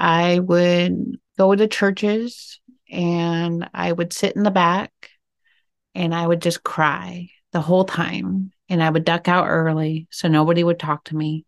[0.00, 2.58] I would go to churches
[2.90, 4.92] and I would sit in the back
[5.94, 8.52] and I would just cry the whole time.
[8.70, 11.44] And I would duck out early so nobody would talk to me.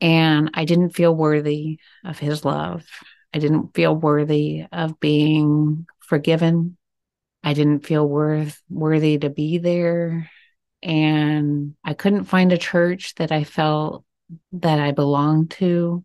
[0.00, 2.84] And I didn't feel worthy of his love.
[3.32, 6.78] I didn't feel worthy of being forgiven.
[7.44, 10.28] I didn't feel worth worthy to be there.
[10.82, 14.04] And I couldn't find a church that I felt
[14.52, 16.04] that I belonged to.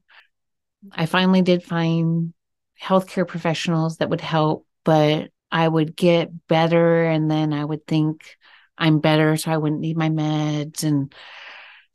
[0.92, 2.34] I finally did find
[2.82, 8.36] healthcare professionals that would help, but I would get better and then I would think
[8.78, 11.14] I'm better so I wouldn't need my meds and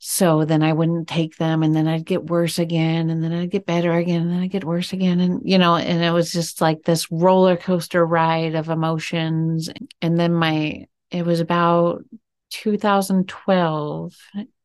[0.03, 3.51] so then I wouldn't take them and then I'd get worse again and then I'd
[3.51, 5.19] get better again and then I'd get worse again.
[5.19, 9.69] And, you know, and it was just like this roller coaster ride of emotions.
[10.01, 12.03] And then my, it was about
[12.49, 14.15] 2012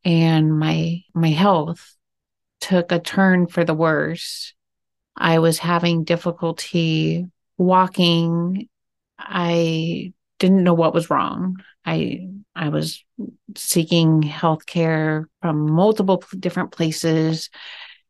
[0.06, 1.95] and my, my health
[2.66, 4.52] took a turn for the worse.
[5.16, 7.26] I was having difficulty
[7.57, 8.68] walking.
[9.18, 11.62] I didn't know what was wrong.
[11.85, 13.05] I I was
[13.57, 17.50] seeking health care from multiple different places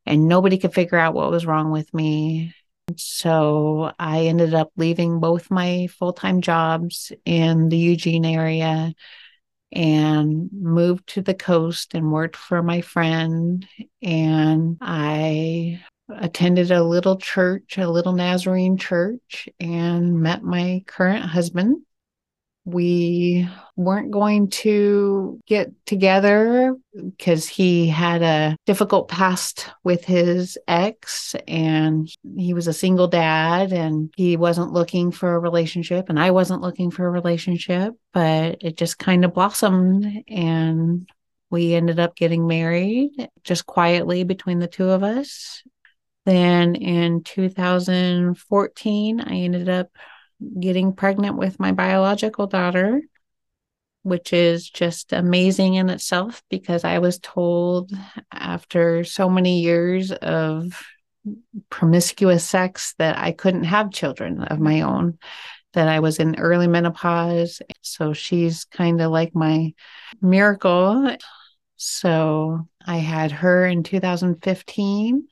[0.07, 2.55] and nobody could figure out what was wrong with me.
[2.97, 8.95] So I ended up leaving both my full-time jobs in the Eugene area
[9.73, 13.67] and moved to the coast and worked for my friend.
[14.03, 21.83] And I attended a little church, a little Nazarene church and met my current husband
[22.67, 31.37] we weren't going to get together because he had a difficult past with his ex
[31.47, 36.33] and he was a single dad and he wasn't looking for a relationship and I
[36.33, 41.09] wasn't looking for a relationship, but it just kind of blossomed and
[41.51, 43.13] we ended up getting married
[43.45, 45.63] just quietly between the two of us.
[46.25, 49.89] Then in 2014, I ended up
[50.61, 53.01] getting pregnant with my biological daughter,
[54.03, 57.93] which is just amazing in itself because I was told
[58.33, 60.81] after so many years of
[61.71, 65.19] promiscuous sex that I couldn't have children of my own,
[65.73, 67.61] that I was in early menopause.
[67.83, 69.75] So she's kind of like my
[70.23, 71.17] miracle.
[71.77, 75.27] So I had her in 2015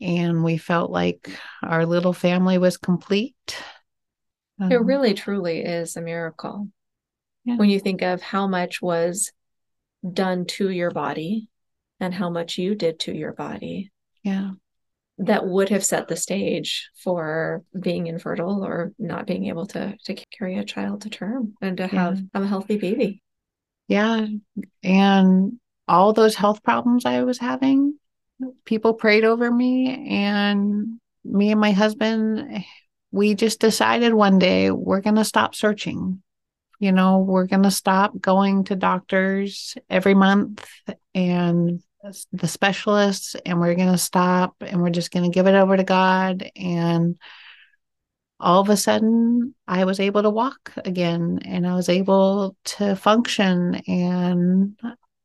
[0.00, 1.30] and we felt like
[1.62, 3.36] our little family was complete.
[4.60, 6.68] It um, really truly is a miracle.
[7.44, 7.56] Yeah.
[7.56, 9.32] When you think of how much was
[10.10, 11.48] done to your body
[12.00, 13.92] and how much you did to your body.
[14.22, 14.50] Yeah.
[15.18, 20.14] That would have set the stage for being infertile or not being able to to
[20.36, 22.22] carry a child to term and to have, yeah.
[22.34, 23.22] have a healthy baby.
[23.88, 24.26] Yeah.
[24.82, 27.98] And all those health problems I was having,
[28.64, 32.64] people prayed over me and me and my husband
[33.12, 36.22] we just decided one day we're going to stop searching.
[36.80, 40.68] You know, we're going to stop going to doctors every month
[41.14, 41.80] and
[42.32, 45.76] the specialists, and we're going to stop and we're just going to give it over
[45.76, 46.50] to God.
[46.56, 47.16] And
[48.40, 52.96] all of a sudden, I was able to walk again and I was able to
[52.96, 53.76] function.
[53.86, 54.76] And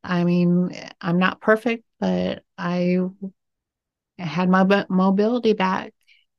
[0.04, 0.70] I mean,
[1.00, 2.98] I'm not perfect but I
[4.18, 5.92] had my mobility back.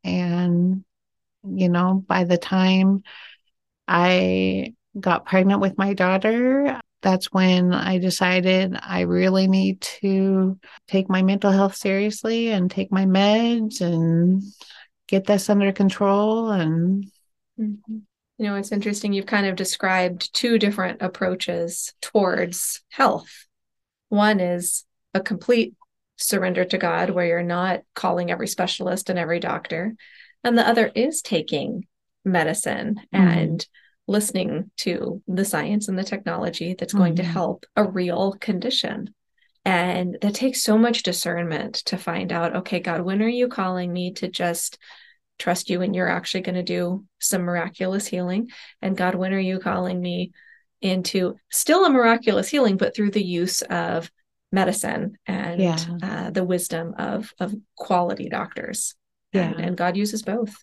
[0.03, 0.83] And,
[1.43, 3.03] you know, by the time
[3.87, 11.09] I got pregnant with my daughter, that's when I decided I really need to take
[11.09, 14.43] my mental health seriously and take my meds and
[15.07, 16.51] get this under control.
[16.51, 17.05] And,
[17.59, 17.97] mm-hmm.
[18.37, 19.13] you know, it's interesting.
[19.13, 23.45] You've kind of described two different approaches towards health.
[24.09, 25.73] One is a complete
[26.17, 29.95] surrender to God, where you're not calling every specialist and every doctor.
[30.43, 31.85] And the other is taking
[32.25, 33.27] medicine mm-hmm.
[33.27, 33.67] and
[34.07, 37.23] listening to the science and the technology that's going mm-hmm.
[37.23, 39.13] to help a real condition.
[39.65, 43.91] And that takes so much discernment to find out, okay, God, when are you calling
[43.93, 44.79] me to just
[45.37, 48.49] trust you and you're actually going to do some miraculous healing?
[48.81, 50.31] And God, when are you calling me
[50.81, 54.09] into still a miraculous healing, but through the use of
[54.51, 55.77] medicine and yeah.
[56.01, 58.95] uh, the wisdom of of quality doctors?
[59.33, 59.51] Yeah.
[59.51, 60.55] And, and God uses both.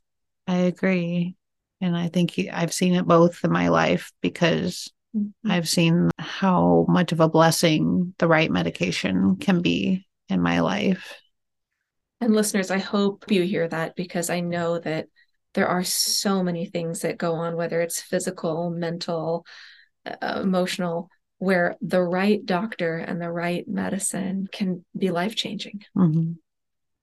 [0.47, 1.37] I agree.
[1.81, 5.51] And I think he, I've seen it both in my life because mm-hmm.
[5.51, 11.15] I've seen how much of a blessing the right medication can be in my life.
[12.21, 15.07] And listeners, I hope you hear that because I know that
[15.53, 19.47] there are so many things that go on, whether it's physical, mental,
[20.07, 25.83] uh, emotional, where the right doctor and the right medicine can be life changing.
[25.97, 26.33] Mm-hmm.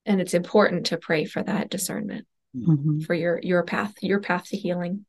[0.06, 2.26] And it's important to pray for that discernment
[2.56, 3.02] mm-hmm.
[3.02, 5.06] for your your path your path to healing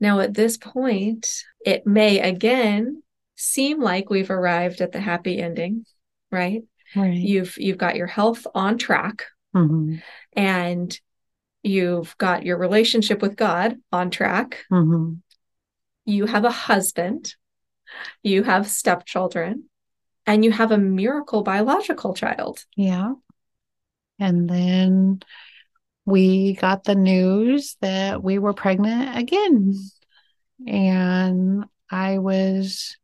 [0.00, 3.02] now at this point it may again
[3.36, 5.84] seem like we've arrived at the happy ending
[6.30, 6.62] right,
[6.96, 7.14] right.
[7.14, 9.96] you've you've got your health on track mm-hmm.
[10.34, 10.98] and
[11.62, 15.14] you've got your relationship with god on track mm-hmm.
[16.04, 17.34] you have a husband
[18.22, 19.64] you have stepchildren
[20.24, 23.12] and you have a miracle biological child yeah
[24.22, 25.20] and then
[26.04, 29.74] we got the news that we were pregnant again.
[30.64, 32.96] And I was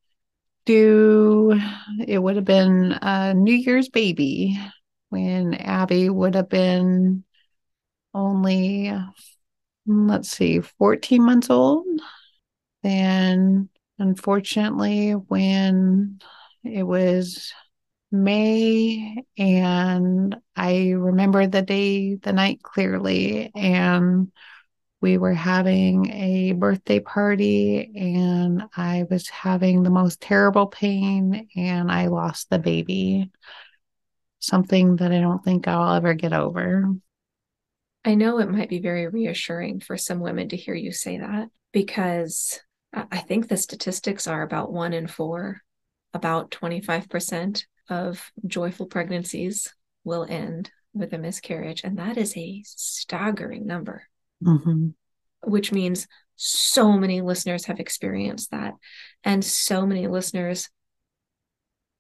[0.65, 1.61] due,
[2.07, 4.57] it would have been a New Year's baby
[5.09, 7.25] when Abby would have been
[8.15, 8.95] only,
[9.87, 11.87] let's see, 14 months old.
[12.85, 16.21] Then, unfortunately, when
[16.63, 17.53] it was
[18.11, 23.53] May, and I remember the day, the night clearly.
[23.55, 24.33] And
[25.01, 31.91] we were having a birthday party, and I was having the most terrible pain, and
[31.91, 33.31] I lost the baby.
[34.41, 36.93] Something that I don't think I'll ever get over.
[38.05, 41.49] I know it might be very reassuring for some women to hear you say that
[41.73, 42.59] because
[42.93, 45.61] I think the statistics are about one in four,
[46.15, 49.73] about 25% of joyful pregnancies
[50.05, 51.83] will end with a miscarriage.
[51.85, 54.05] And that is a staggering number,
[54.43, 54.89] mm-hmm.
[55.43, 58.75] which means so many listeners have experienced that.
[59.25, 60.69] And so many listeners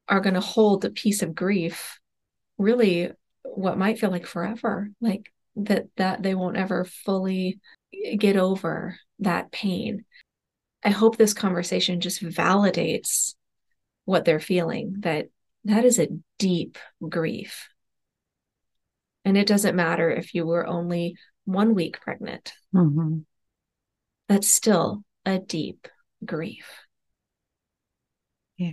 [0.08, 1.98] are going to hold a piece of grief,
[2.56, 3.10] really
[3.42, 7.60] what might feel like forever, like that, that they won't ever fully
[8.16, 10.04] get over that pain.
[10.84, 13.34] I hope this conversation just validates
[14.04, 15.26] what they're feeling that
[15.68, 16.08] that is a
[16.38, 17.68] deep grief.
[19.24, 22.54] And it doesn't matter if you were only one week pregnant.
[22.74, 23.18] Mm-hmm.
[24.28, 25.86] That's still a deep
[26.24, 26.66] grief.
[28.56, 28.72] Yeah.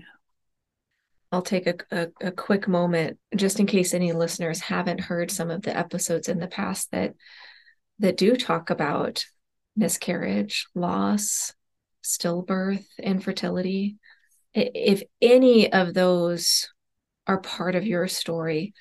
[1.34, 5.52] I'll take a, a, a, quick moment just in case any listeners haven't heard some
[5.52, 7.14] of the episodes in the past that
[8.00, 9.26] that do talk about
[9.76, 11.54] miscarriage, loss,
[12.04, 13.98] stillbirth, infertility.
[14.54, 16.70] If any of those
[17.28, 18.73] are part of your story.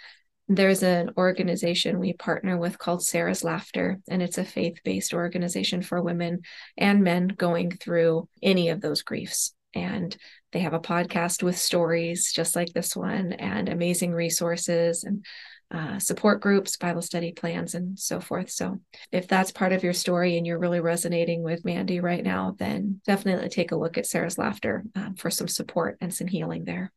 [0.48, 5.80] There's an organization we partner with called Sarah's Laughter, and it's a faith based organization
[5.80, 6.42] for women
[6.76, 9.54] and men going through any of those griefs.
[9.74, 10.14] And
[10.52, 15.24] they have a podcast with stories just like this one, and amazing resources and
[15.70, 18.50] uh, support groups, Bible study plans, and so forth.
[18.50, 18.80] So,
[19.10, 23.00] if that's part of your story and you're really resonating with Mandy right now, then
[23.06, 26.92] definitely take a look at Sarah's Laughter um, for some support and some healing there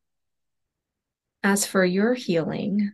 [1.48, 2.92] as for your healing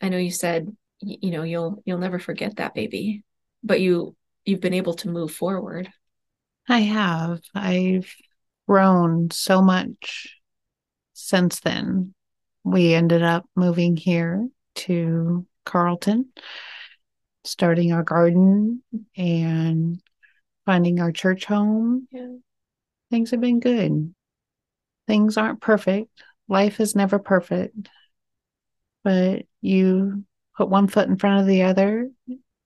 [0.00, 3.22] i know you said you know you'll you'll never forget that baby
[3.62, 4.16] but you
[4.48, 5.90] you've been able to move forward.
[6.68, 7.40] I have.
[7.54, 8.12] I've
[8.66, 10.36] grown so much
[11.12, 12.14] since then.
[12.64, 16.30] We ended up moving here to carlton
[17.44, 18.82] starting our garden
[19.16, 20.00] and
[20.64, 22.08] finding our church home.
[22.10, 22.36] Yeah.
[23.10, 24.14] things have been good.
[25.06, 27.88] Things aren't perfect life is never perfect,
[29.04, 30.24] but you
[30.56, 32.08] put one foot in front of the other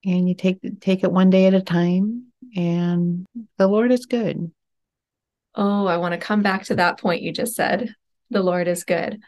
[0.05, 3.26] and you take take it one day at a time and
[3.59, 4.51] the Lord is good.
[5.55, 7.95] Oh, I want to come back to that point you just said.
[8.30, 9.20] The Lord is good.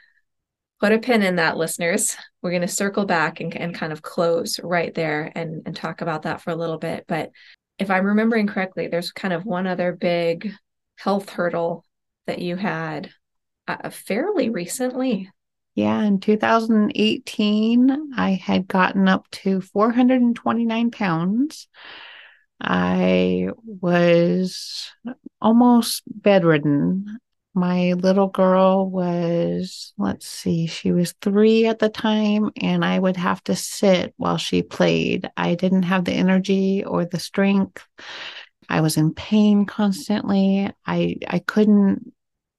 [0.80, 2.16] Put a pin in that, listeners.
[2.42, 6.00] We're going to circle back and, and kind of close right there and, and talk
[6.00, 7.04] about that for a little bit.
[7.06, 7.30] But
[7.78, 10.52] if I'm remembering correctly, there's kind of one other big
[10.96, 11.84] health hurdle
[12.26, 13.10] that you had
[13.66, 15.30] uh, fairly recently.
[15.74, 21.68] Yeah, in 2018, I had gotten up to 429 pounds.
[22.60, 24.90] I was
[25.40, 27.18] almost bedridden.
[27.54, 33.16] My little girl was, let's see, she was three at the time, and I would
[33.16, 35.28] have to sit while she played.
[35.36, 37.84] I didn't have the energy or the strength.
[38.68, 40.70] I was in pain constantly.
[40.86, 42.13] I I couldn't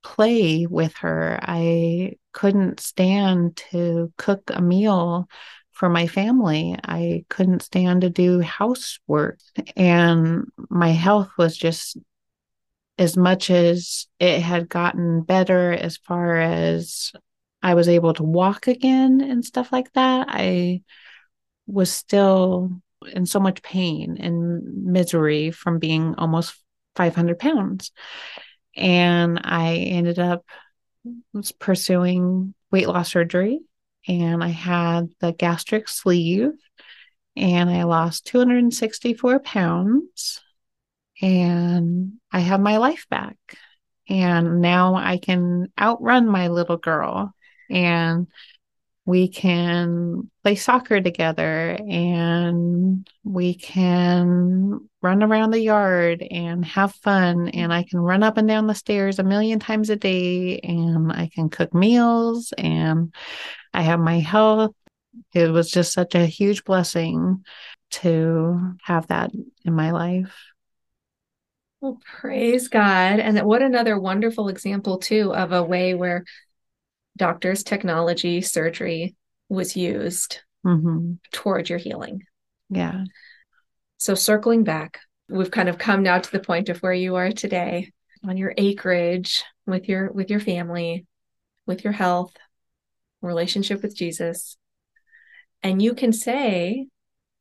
[0.05, 1.39] play with her.
[1.41, 5.27] I couldn't stand to cook a meal
[5.71, 6.77] for my family.
[6.83, 9.39] I couldn't stand to do housework.
[9.75, 11.97] And my health was just
[12.99, 17.11] as much as it had gotten better as far as
[17.63, 20.27] I was able to walk again and stuff like that.
[20.29, 20.83] I
[21.65, 22.79] was still
[23.11, 26.55] in so much pain and misery from being almost
[26.95, 27.91] 500 pounds.
[28.75, 30.45] And I ended up
[31.59, 33.59] pursuing weight loss surgery
[34.07, 36.51] and I had the gastric sleeve
[37.35, 40.41] and I lost 264 pounds
[41.21, 43.37] and I have my life back.
[44.07, 47.33] And now I can outrun my little girl
[47.69, 48.27] and
[49.05, 57.49] we can play soccer together and we can run around the yard and have fun
[57.49, 61.11] and I can run up and down the stairs a million times a day and
[61.11, 63.13] I can cook meals and
[63.73, 64.73] I have my health.
[65.33, 67.45] It was just such a huge blessing
[67.91, 69.31] to have that
[69.63, 70.35] in my life.
[71.79, 73.19] Well, praise God.
[73.19, 76.25] And what another wonderful example, too, of a way where
[77.17, 79.15] doctors, technology, surgery
[79.49, 81.13] was used mm-hmm.
[81.31, 82.23] toward your healing.
[82.69, 83.03] Yeah.
[83.97, 84.99] So circling back,
[85.29, 87.91] we've kind of come now to the point of where you are today
[88.27, 91.05] on your acreage with your with your family,
[91.65, 92.33] with your health,
[93.21, 94.57] relationship with Jesus.
[95.63, 96.87] And you can say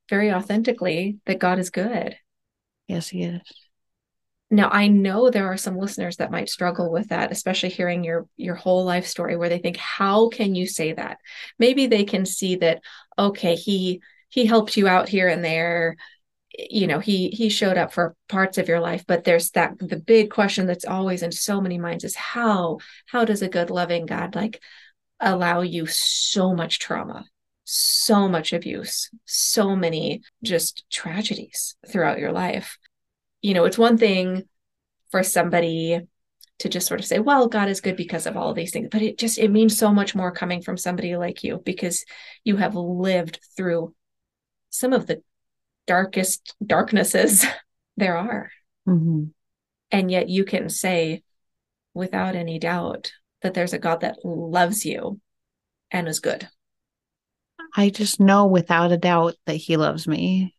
[0.09, 2.17] very authentically that God is good.
[2.87, 3.41] Yes, he is.
[4.55, 8.29] Now I know there are some listeners that might struggle with that, especially hearing your
[8.37, 11.19] your whole life story where they think how can you say that?
[11.59, 12.81] Maybe they can see that
[13.19, 15.97] okay, he he helped you out here and there.
[16.57, 19.05] You know he he showed up for parts of your life.
[19.09, 23.25] But there's that the big question that's always in so many minds is how how
[23.25, 24.63] does a good loving god like
[25.21, 27.25] allow you so much trauma
[27.65, 32.79] so much abuse so many just tragedies throughout your life
[33.45, 34.45] you know, it's one thing
[35.11, 36.01] for somebody
[36.61, 38.89] to just sort of say, well, God is good because of all of these things,
[38.91, 42.07] but it just, it means so much more coming from somebody like you because
[42.43, 43.95] you have lived through
[44.71, 45.23] some of the
[45.87, 47.45] darkest darknesses
[47.99, 48.51] there are.
[48.89, 49.25] Mm-hmm.
[49.91, 51.23] And yet you can say
[51.93, 55.21] without any doubt that there's a God that loves you
[55.91, 56.49] and is good.
[57.77, 60.54] I just know without a doubt that he loves me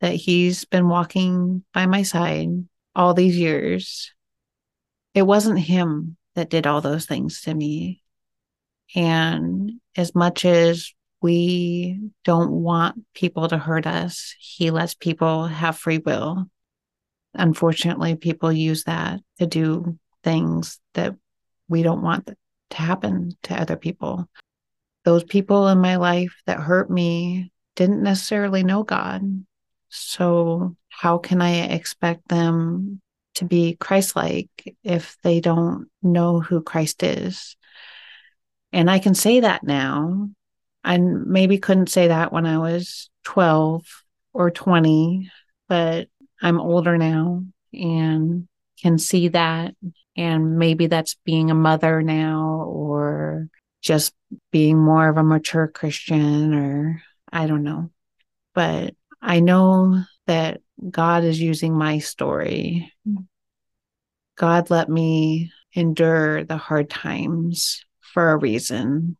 [0.00, 2.48] that he's been walking by my side
[2.94, 4.12] all these years.
[5.14, 8.02] It wasn't him that did all those things to me.
[8.94, 10.92] And as much as
[11.22, 16.46] we don't want people to hurt us, he lets people have free will.
[17.34, 21.14] Unfortunately, people use that to do things that
[21.68, 24.28] we don't want to happen to other people.
[25.04, 29.22] Those people in my life that hurt me didn't necessarily know God.
[29.90, 33.00] So, how can I expect them
[33.34, 34.48] to be Christ like
[34.82, 37.56] if they don't know who Christ is?
[38.72, 40.30] And I can say that now.
[40.84, 43.84] I maybe couldn't say that when I was 12
[44.32, 45.30] or 20,
[45.68, 46.08] but
[46.40, 48.48] I'm older now and
[48.80, 49.74] can see that.
[50.16, 53.48] And maybe that's being a mother now or
[53.82, 54.12] just
[54.50, 57.90] being more of a mature Christian or I don't know.
[58.54, 62.92] But I know that God is using my story.
[64.36, 69.16] God let me endure the hard times for a reason.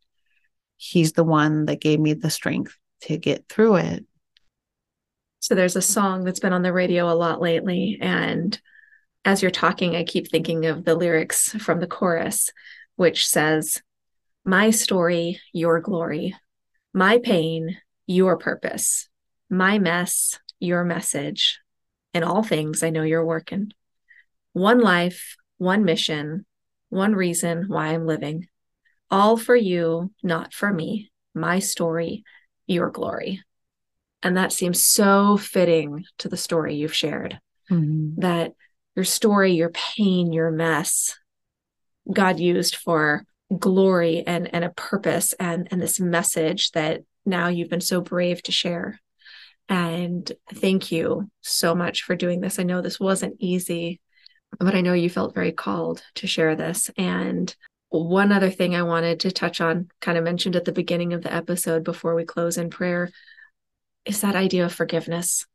[0.77, 4.07] He's the one that gave me the strength to get through it.
[5.41, 7.99] So there's a song that's been on the radio a lot lately.
[8.01, 8.59] And
[9.25, 12.51] as you're talking, I keep thinking of the lyrics from the chorus,
[12.97, 13.83] which says,
[14.45, 16.35] My story, your glory.
[16.95, 17.77] My pain,
[18.07, 19.10] your purpose.
[19.51, 21.59] My mess, your message.
[22.15, 23.73] In all things, I know you're working.
[24.53, 26.47] One life, one mission,
[26.89, 28.47] one reason why I'm living.
[29.11, 31.11] All for you, not for me.
[31.35, 32.25] My story,
[32.67, 33.43] your glory.
[34.23, 37.41] And that seems so fitting to the story you've shared.
[37.71, 38.21] Mm-hmm.
[38.21, 38.53] That
[38.95, 41.17] your story, your pain, your mess,
[42.13, 43.25] God used for
[43.57, 48.43] glory and, and a purpose and, and this message that now you've been so brave
[48.45, 49.01] to share.
[49.71, 52.59] And thank you so much for doing this.
[52.59, 54.01] I know this wasn't easy,
[54.59, 56.91] but I know you felt very called to share this.
[56.99, 57.55] And
[57.89, 61.23] one other thing I wanted to touch on, kind of mentioned at the beginning of
[61.23, 63.11] the episode before we close in prayer,
[64.05, 65.47] is that idea of forgiveness.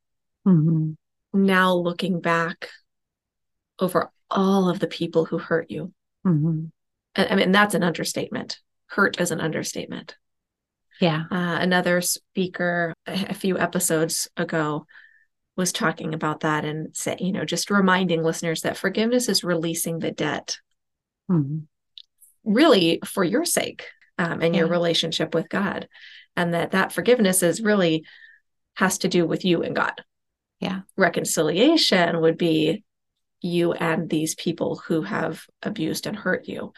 [0.48, 0.94] Mm-hmm.
[1.34, 2.70] Now looking back
[3.80, 5.92] over all of the people who hurt you.
[6.26, 6.68] Mm-hmm.
[7.18, 8.60] I mean, that's an understatement.
[8.88, 10.16] Hurt is an understatement.
[11.02, 11.24] Yeah.
[11.30, 14.86] Uh, another speaker a, few episodes ago
[15.58, 20.00] was talking about that and say, you know, just reminding listeners that forgiveness is releasing
[20.00, 20.58] the debt,
[21.30, 21.60] mm-hmm.
[22.44, 23.88] really for your sake
[24.18, 24.62] um, and yeah.
[24.62, 25.88] your relationship with God,
[26.36, 28.06] and that that forgiveness is really
[28.76, 30.04] has to do with you and God.
[30.60, 32.84] Yeah, reconciliation would be
[33.42, 36.74] you and these people who have abused and hurt you,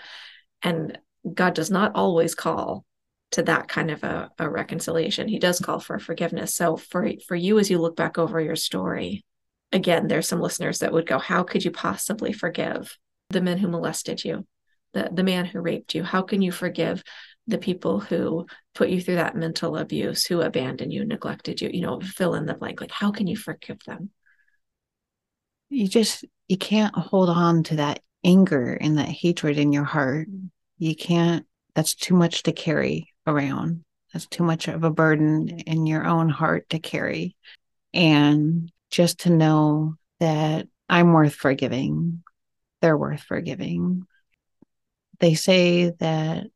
[0.64, 0.98] and
[1.32, 2.86] God does not always call
[3.32, 5.28] to that kind of a, a reconciliation.
[5.28, 6.56] He does call for forgiveness.
[6.56, 9.26] So for for you as you look back over your story,
[9.72, 12.98] again, there's some listeners that would go, How could you possibly forgive
[13.30, 14.46] the men who molested you,
[14.94, 16.04] the, the man who raped you?
[16.04, 17.04] How can you forgive
[17.48, 21.70] the people who put you through that mental abuse, who abandoned you, neglected you?
[21.72, 22.80] You know, fill in the blank.
[22.80, 24.12] Like, how can you forgive them?
[25.70, 30.30] You just you can't hold on to that anger and that hatred in your heart.
[30.30, 30.50] Mm.
[30.78, 33.84] You can't that's too much to carry around.
[34.14, 37.36] That's too much of a burden in your own heart to carry.
[37.94, 42.24] And just to know that I'm worth forgiving,
[42.82, 44.08] they're worth forgiving.
[45.20, 46.48] They say that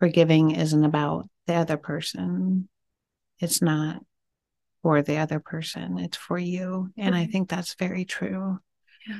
[0.00, 2.68] forgiving isn't about the other person,
[3.40, 4.02] it's not
[4.82, 6.90] for the other person, it's for you.
[6.96, 7.32] And I mm-hmm.
[7.32, 8.58] think that's very true.
[9.06, 9.18] Yeah.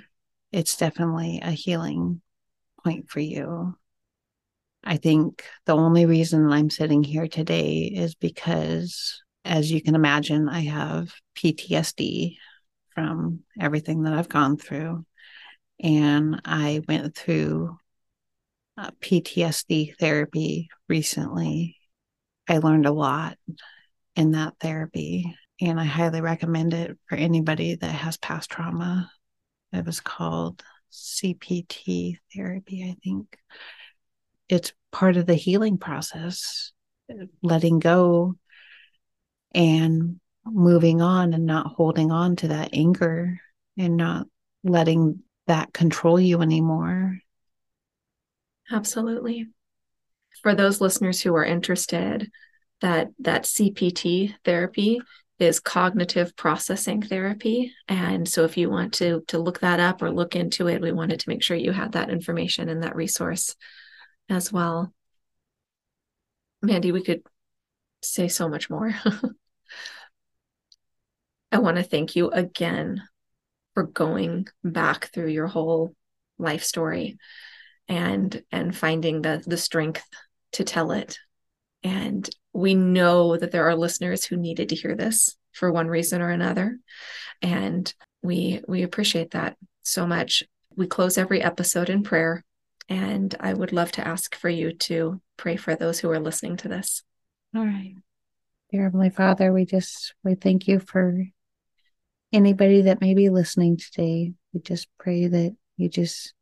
[0.52, 2.20] It's definitely a healing
[2.82, 3.76] point for you.
[4.84, 10.48] I think the only reason I'm sitting here today is because, as you can imagine,
[10.48, 12.36] I have PTSD
[12.94, 15.04] from everything that I've gone through.
[15.80, 17.76] And I went through
[18.76, 21.76] uh, PTSD therapy recently.
[22.48, 23.38] I learned a lot
[24.16, 29.10] in that therapy, and I highly recommend it for anybody that has past trauma.
[29.72, 30.62] It was called
[30.92, 33.38] CPT therapy, I think
[34.52, 36.72] it's part of the healing process,
[37.42, 38.36] letting go
[39.54, 43.40] and moving on and not holding on to that anger
[43.78, 44.26] and not
[44.62, 47.18] letting that control you anymore.
[48.70, 49.46] Absolutely.
[50.42, 52.30] For those listeners who are interested,
[52.82, 55.00] that that CPT therapy
[55.38, 60.10] is cognitive processing therapy and so if you want to to look that up or
[60.10, 63.56] look into it we wanted to make sure you had that information and that resource
[64.32, 64.92] as well.
[66.60, 67.22] Mandy, we could
[68.02, 68.94] say so much more.
[71.52, 73.02] I want to thank you again
[73.74, 75.94] for going back through your whole
[76.38, 77.18] life story
[77.88, 80.04] and and finding the the strength
[80.52, 81.18] to tell it.
[81.82, 86.22] And we know that there are listeners who needed to hear this for one reason
[86.22, 86.78] or another.
[87.40, 90.42] And we we appreciate that so much.
[90.76, 92.44] We close every episode in prayer.
[92.92, 96.58] And I would love to ask for you to pray for those who are listening
[96.58, 97.02] to this.
[97.56, 97.94] All right.
[98.70, 101.24] Dear Heavenly Father, we just we thank you for
[102.34, 104.34] anybody that may be listening today.
[104.52, 106.34] We just pray that you just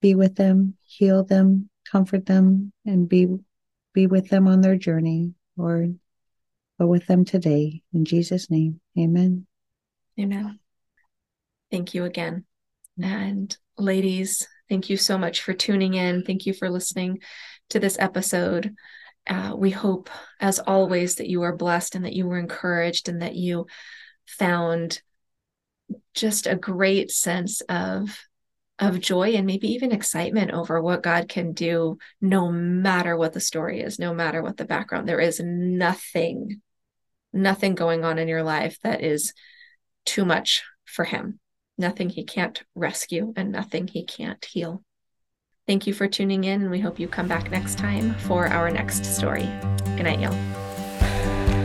[0.00, 3.26] be with them, heal them, comfort them, and be
[3.92, 5.98] be with them on their journey, Lord.
[6.78, 7.82] Go with them today.
[7.92, 8.80] In Jesus' name.
[8.96, 9.48] Amen.
[10.20, 10.60] Amen.
[11.68, 12.44] Thank you again.
[13.02, 16.22] And ladies, Thank you so much for tuning in.
[16.22, 17.18] Thank you for listening
[17.68, 18.74] to this episode.
[19.26, 20.08] Uh, we hope,
[20.40, 23.66] as always, that you are blessed and that you were encouraged and that you
[24.26, 25.02] found
[26.14, 28.18] just a great sense of
[28.78, 33.40] of joy and maybe even excitement over what God can do no matter what the
[33.40, 35.06] story is, no matter what the background.
[35.06, 36.62] There is nothing,
[37.30, 39.34] nothing going on in your life that is
[40.06, 41.40] too much for Him
[41.76, 44.82] nothing he can't rescue, and nothing he can't heal.
[45.66, 48.46] Thank Thank you for tuning in, and we hope you come back next time for
[48.46, 49.48] our next story.
[49.96, 50.36] Good night, y'all.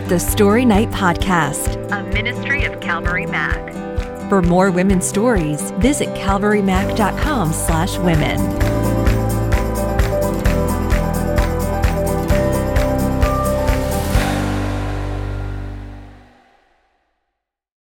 [0.08, 3.74] The Story Night Podcast, a ministry of Calvary Mac.
[4.30, 8.77] For more women's stories, visit calvarymac.com slash women.